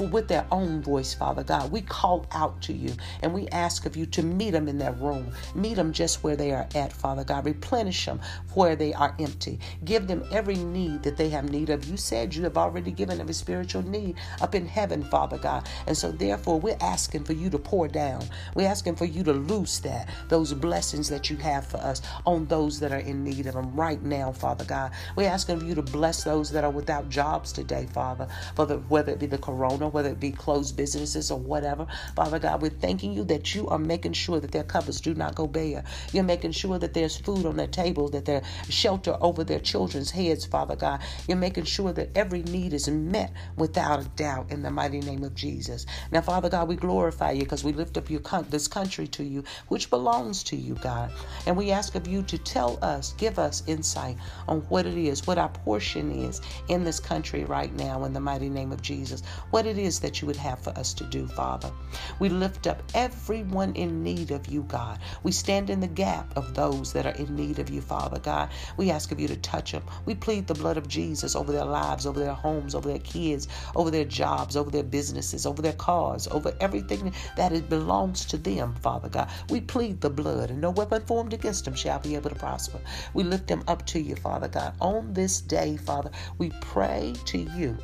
with 0.00 0.28
their 0.28 0.46
own 0.50 0.82
voice, 0.82 1.14
Father 1.14 1.44
God. 1.44 1.70
We 1.70 1.80
call 1.80 2.26
out 2.32 2.60
to 2.62 2.72
you 2.72 2.92
and 3.22 3.32
we 3.32 3.48
ask 3.48 3.86
of 3.86 3.96
you 3.96 4.06
to 4.06 4.22
meet 4.22 4.50
them 4.50 4.68
in 4.68 4.78
their 4.78 4.92
room. 4.92 5.32
Meet 5.54 5.74
them 5.74 5.92
just 5.92 6.22
where 6.22 6.36
they 6.36 6.52
are 6.52 6.66
at, 6.74 6.92
Father 6.92 7.24
God. 7.24 7.44
Replenish 7.44 8.06
them 8.06 8.20
where 8.54 8.76
they 8.76 8.92
are 8.94 9.14
empty. 9.18 9.58
Give 9.84 10.06
them 10.06 10.24
every 10.30 10.56
need 10.56 11.02
that 11.04 11.16
they 11.16 11.28
have 11.30 11.50
need 11.50 11.70
of. 11.70 11.84
You 11.84 11.96
said 11.96 12.34
you 12.34 12.42
have 12.44 12.56
already 12.56 12.90
given 12.90 13.20
a 13.20 13.32
spiritual 13.32 13.82
need 13.82 14.16
up 14.40 14.54
in 14.54 14.66
heaven, 14.66 15.04
Father 15.04 15.38
God. 15.38 15.68
And 15.86 15.96
so 15.96 16.10
therefore 16.12 16.60
we're 16.60 16.76
asking 16.80 17.24
for 17.24 17.32
you 17.32 17.50
to 17.50 17.58
pour 17.58 17.88
down. 17.88 18.24
We're 18.54 18.68
asking 18.68 18.96
for 18.96 19.04
you 19.04 19.22
to 19.24 19.32
loose 19.32 19.78
that, 19.80 20.08
those 20.28 20.52
blessings 20.54 21.08
that 21.08 21.30
you 21.30 21.36
have 21.38 21.66
for 21.66 21.78
us 21.78 22.02
on 22.26 22.46
those 22.46 22.80
that 22.80 22.92
are 22.92 22.98
in 22.98 23.24
need 23.24 23.46
of 23.46 23.54
them 23.54 23.74
right 23.74 24.02
now, 24.02 24.32
Father 24.32 24.64
God. 24.64 24.92
We're 25.16 25.28
asking 25.28 25.60
for 25.60 25.66
you 25.66 25.74
to 25.74 25.82
bless 25.82 26.24
those 26.24 26.50
that 26.50 26.64
are 26.64 26.70
without 26.70 27.08
jobs 27.08 27.52
today, 27.52 27.86
Father, 27.92 28.28
for 28.54 28.66
the, 28.66 28.78
whether 28.78 29.12
it 29.12 29.18
be 29.18 29.26
the 29.26 29.38
corona 29.38 29.83
whether 29.88 30.10
it 30.10 30.20
be 30.20 30.32
closed 30.32 30.76
businesses 30.76 31.30
or 31.30 31.38
whatever. 31.38 31.86
Father 32.14 32.38
God, 32.38 32.62
we're 32.62 32.70
thanking 32.70 33.12
you 33.12 33.24
that 33.24 33.54
you 33.54 33.68
are 33.68 33.78
making 33.78 34.12
sure 34.12 34.40
that 34.40 34.52
their 34.52 34.64
cupboards 34.64 35.00
do 35.00 35.14
not 35.14 35.34
go 35.34 35.46
bare. 35.46 35.84
You're 36.12 36.24
making 36.24 36.52
sure 36.52 36.78
that 36.78 36.94
there's 36.94 37.16
food 37.16 37.46
on 37.46 37.56
their 37.56 37.66
tables, 37.66 38.10
that 38.12 38.24
there's 38.24 38.44
shelter 38.68 39.16
over 39.20 39.44
their 39.44 39.60
children's 39.60 40.10
heads, 40.10 40.44
Father 40.44 40.76
God. 40.76 41.00
You're 41.28 41.36
making 41.36 41.64
sure 41.64 41.92
that 41.92 42.10
every 42.16 42.42
need 42.42 42.72
is 42.72 42.88
met 42.88 43.32
without 43.56 44.00
a 44.00 44.08
doubt 44.16 44.50
in 44.50 44.62
the 44.62 44.70
mighty 44.70 45.00
name 45.00 45.24
of 45.24 45.34
Jesus. 45.34 45.86
Now, 46.10 46.20
Father 46.20 46.48
God, 46.48 46.68
we 46.68 46.76
glorify 46.76 47.32
you 47.32 47.42
because 47.42 47.64
we 47.64 47.72
lift 47.72 47.96
up 47.96 48.10
your 48.10 48.20
this 48.50 48.68
country 48.68 49.06
to 49.08 49.22
you, 49.22 49.44
which 49.68 49.90
belongs 49.90 50.42
to 50.44 50.56
you, 50.56 50.74
God. 50.74 51.12
And 51.46 51.56
we 51.56 51.70
ask 51.70 51.94
of 51.94 52.08
you 52.08 52.22
to 52.24 52.38
tell 52.38 52.78
us, 52.82 53.14
give 53.14 53.38
us 53.38 53.62
insight 53.66 54.16
on 54.48 54.60
what 54.62 54.86
it 54.86 54.96
is, 54.96 55.26
what 55.26 55.38
our 55.38 55.48
portion 55.48 56.10
is 56.10 56.40
in 56.68 56.84
this 56.84 57.00
country 57.00 57.44
right 57.44 57.72
now 57.74 58.04
in 58.04 58.12
the 58.12 58.20
mighty 58.20 58.48
name 58.48 58.72
of 58.72 58.82
Jesus. 58.82 59.22
What 59.50 59.66
it 59.66 59.73
it 59.74 59.82
is 59.82 59.98
that 60.00 60.20
you 60.20 60.26
would 60.26 60.36
have 60.36 60.60
for 60.60 60.70
us 60.78 60.94
to 60.94 61.04
do, 61.04 61.26
Father. 61.26 61.72
We 62.20 62.28
lift 62.28 62.68
up 62.68 62.80
everyone 62.94 63.74
in 63.74 64.04
need 64.04 64.30
of 64.30 64.46
you, 64.46 64.62
God. 64.62 65.00
We 65.24 65.32
stand 65.32 65.68
in 65.68 65.80
the 65.80 65.88
gap 65.88 66.36
of 66.36 66.54
those 66.54 66.92
that 66.92 67.06
are 67.06 67.16
in 67.22 67.34
need 67.34 67.58
of 67.58 67.70
you, 67.70 67.80
Father 67.80 68.20
God. 68.20 68.50
We 68.76 68.92
ask 68.92 69.10
of 69.10 69.18
you 69.18 69.26
to 69.26 69.36
touch 69.36 69.72
them. 69.72 69.82
We 70.06 70.14
plead 70.14 70.46
the 70.46 70.54
blood 70.54 70.76
of 70.76 70.86
Jesus 70.86 71.34
over 71.34 71.50
their 71.50 71.64
lives, 71.64 72.06
over 72.06 72.20
their 72.20 72.34
homes, 72.34 72.76
over 72.76 72.88
their 72.88 73.00
kids, 73.00 73.48
over 73.74 73.90
their 73.90 74.04
jobs, 74.04 74.56
over 74.56 74.70
their 74.70 74.84
businesses, 74.84 75.44
over 75.44 75.60
their 75.60 75.72
cars, 75.72 76.28
over 76.28 76.54
everything 76.60 77.12
that 77.36 77.52
it 77.52 77.68
belongs 77.68 78.24
to 78.26 78.36
them, 78.36 78.76
Father 78.76 79.08
God. 79.08 79.28
We 79.50 79.60
plead 79.60 80.00
the 80.00 80.10
blood, 80.10 80.50
and 80.50 80.60
no 80.60 80.70
weapon 80.70 81.04
formed 81.04 81.32
against 81.32 81.64
them 81.64 81.74
shall 81.74 81.98
be 81.98 82.14
able 82.14 82.30
to 82.30 82.36
prosper. 82.36 82.78
We 83.12 83.24
lift 83.24 83.48
them 83.48 83.64
up 83.66 83.84
to 83.86 84.00
you, 84.00 84.14
Father 84.14 84.48
God. 84.48 84.74
On 84.80 85.12
this 85.12 85.40
day, 85.40 85.76
Father, 85.76 86.12
we 86.38 86.52
pray 86.60 87.14
to 87.26 87.38
you 87.38 87.76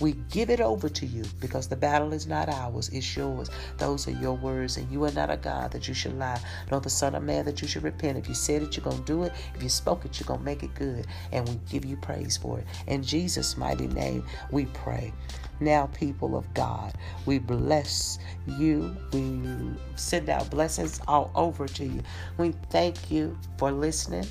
We 0.00 0.12
give 0.30 0.50
it 0.50 0.60
over 0.60 0.88
to 0.88 1.06
you 1.06 1.24
because 1.40 1.68
the 1.68 1.76
battle 1.76 2.12
is 2.12 2.26
not 2.26 2.48
ours, 2.48 2.88
it's 2.90 3.16
yours. 3.16 3.50
Those 3.78 4.06
are 4.06 4.12
your 4.12 4.34
words, 4.34 4.76
and 4.76 4.90
you 4.90 5.04
are 5.04 5.12
not 5.12 5.30
a 5.30 5.36
God 5.36 5.72
that 5.72 5.88
you 5.88 5.94
should 5.94 6.18
lie, 6.18 6.40
nor 6.70 6.80
the 6.80 6.90
Son 6.90 7.14
of 7.14 7.22
Man 7.22 7.44
that 7.46 7.60
you 7.60 7.68
should 7.68 7.82
repent. 7.82 8.18
If 8.18 8.28
you 8.28 8.34
said 8.34 8.62
it, 8.62 8.76
you're 8.76 8.84
going 8.84 8.98
to 8.98 9.04
do 9.04 9.24
it. 9.24 9.32
If 9.54 9.62
you 9.62 9.68
spoke 9.68 10.04
it, 10.04 10.18
you're 10.20 10.26
going 10.26 10.40
to 10.40 10.44
make 10.44 10.62
it 10.62 10.74
good. 10.74 11.06
And 11.32 11.48
we 11.48 11.58
give 11.68 11.84
you 11.84 11.96
praise 11.96 12.36
for 12.36 12.58
it. 12.58 12.66
In 12.86 13.02
Jesus' 13.02 13.56
mighty 13.56 13.88
name, 13.88 14.24
we 14.50 14.66
pray. 14.66 15.12
Now, 15.60 15.86
people 15.86 16.36
of 16.36 16.52
God, 16.54 16.94
we 17.26 17.38
bless 17.38 18.18
you. 18.46 18.96
We 19.12 19.40
send 19.96 20.28
out 20.28 20.50
blessings 20.50 21.00
all 21.08 21.32
over 21.34 21.66
to 21.66 21.84
you. 21.84 22.00
We 22.36 22.52
thank 22.70 23.10
you 23.10 23.36
for 23.58 23.72
listening. 23.72 24.26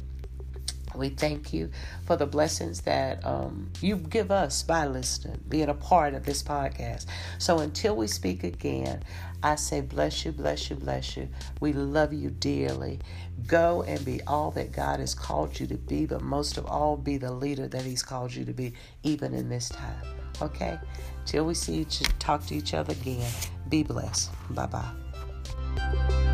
We 0.98 1.10
thank 1.10 1.54
you 1.54 1.70
for 2.06 2.16
the 2.16 2.26
blessings 2.26 2.82
that 2.82 3.26
um, 3.26 3.72
you 3.82 3.98
give 3.98 4.32
us 4.32 4.64
by 4.64 4.88
listening, 4.88 5.40
being 5.48 5.70
a 5.70 5.74
part 5.74 6.14
of 6.14 6.26
this 6.26 6.44
podcast. 6.44 7.06
So 7.38 7.60
until 7.60 7.96
we 7.96 8.08
speak 8.08 8.44
again, 8.44 9.04
I 9.44 9.56
say, 9.56 9.82
bless 9.82 10.26
you, 10.26 10.32
bless 10.32 10.70
you, 10.70 10.76
bless 10.76 11.16
you. 11.16 11.30
We 11.60 11.74
love 11.74 12.14
you 12.14 12.32
dearly. 12.32 13.00
Go 13.46 13.84
and 13.84 14.04
be 14.04 14.22
all 14.26 14.52
that 14.52 14.72
God 14.72 15.00
has 15.00 15.14
called 15.14 15.60
you 15.60 15.68
to 15.68 15.76
be, 15.76 16.06
but 16.06 16.22
most 16.22 16.58
of 16.58 16.66
all, 16.66 16.98
be 16.98 17.18
the 17.18 17.32
leader 17.32 17.68
that 17.68 17.84
He's 17.84 18.04
called 18.04 18.34
you 18.34 18.46
to 18.46 18.54
be, 18.54 18.74
even 19.04 19.34
in 19.34 19.50
this 19.50 19.70
time. 19.70 20.02
Okay? 20.42 20.80
Till 21.26 21.46
we 21.46 21.54
see 21.54 21.76
each 21.76 22.02
talk 22.20 22.46
to 22.48 22.56
each 22.56 22.74
other 22.74 22.94
again. 22.94 23.32
Be 23.70 23.84
blessed. 23.84 24.32
Bye 24.50 24.66
bye. 24.66 26.34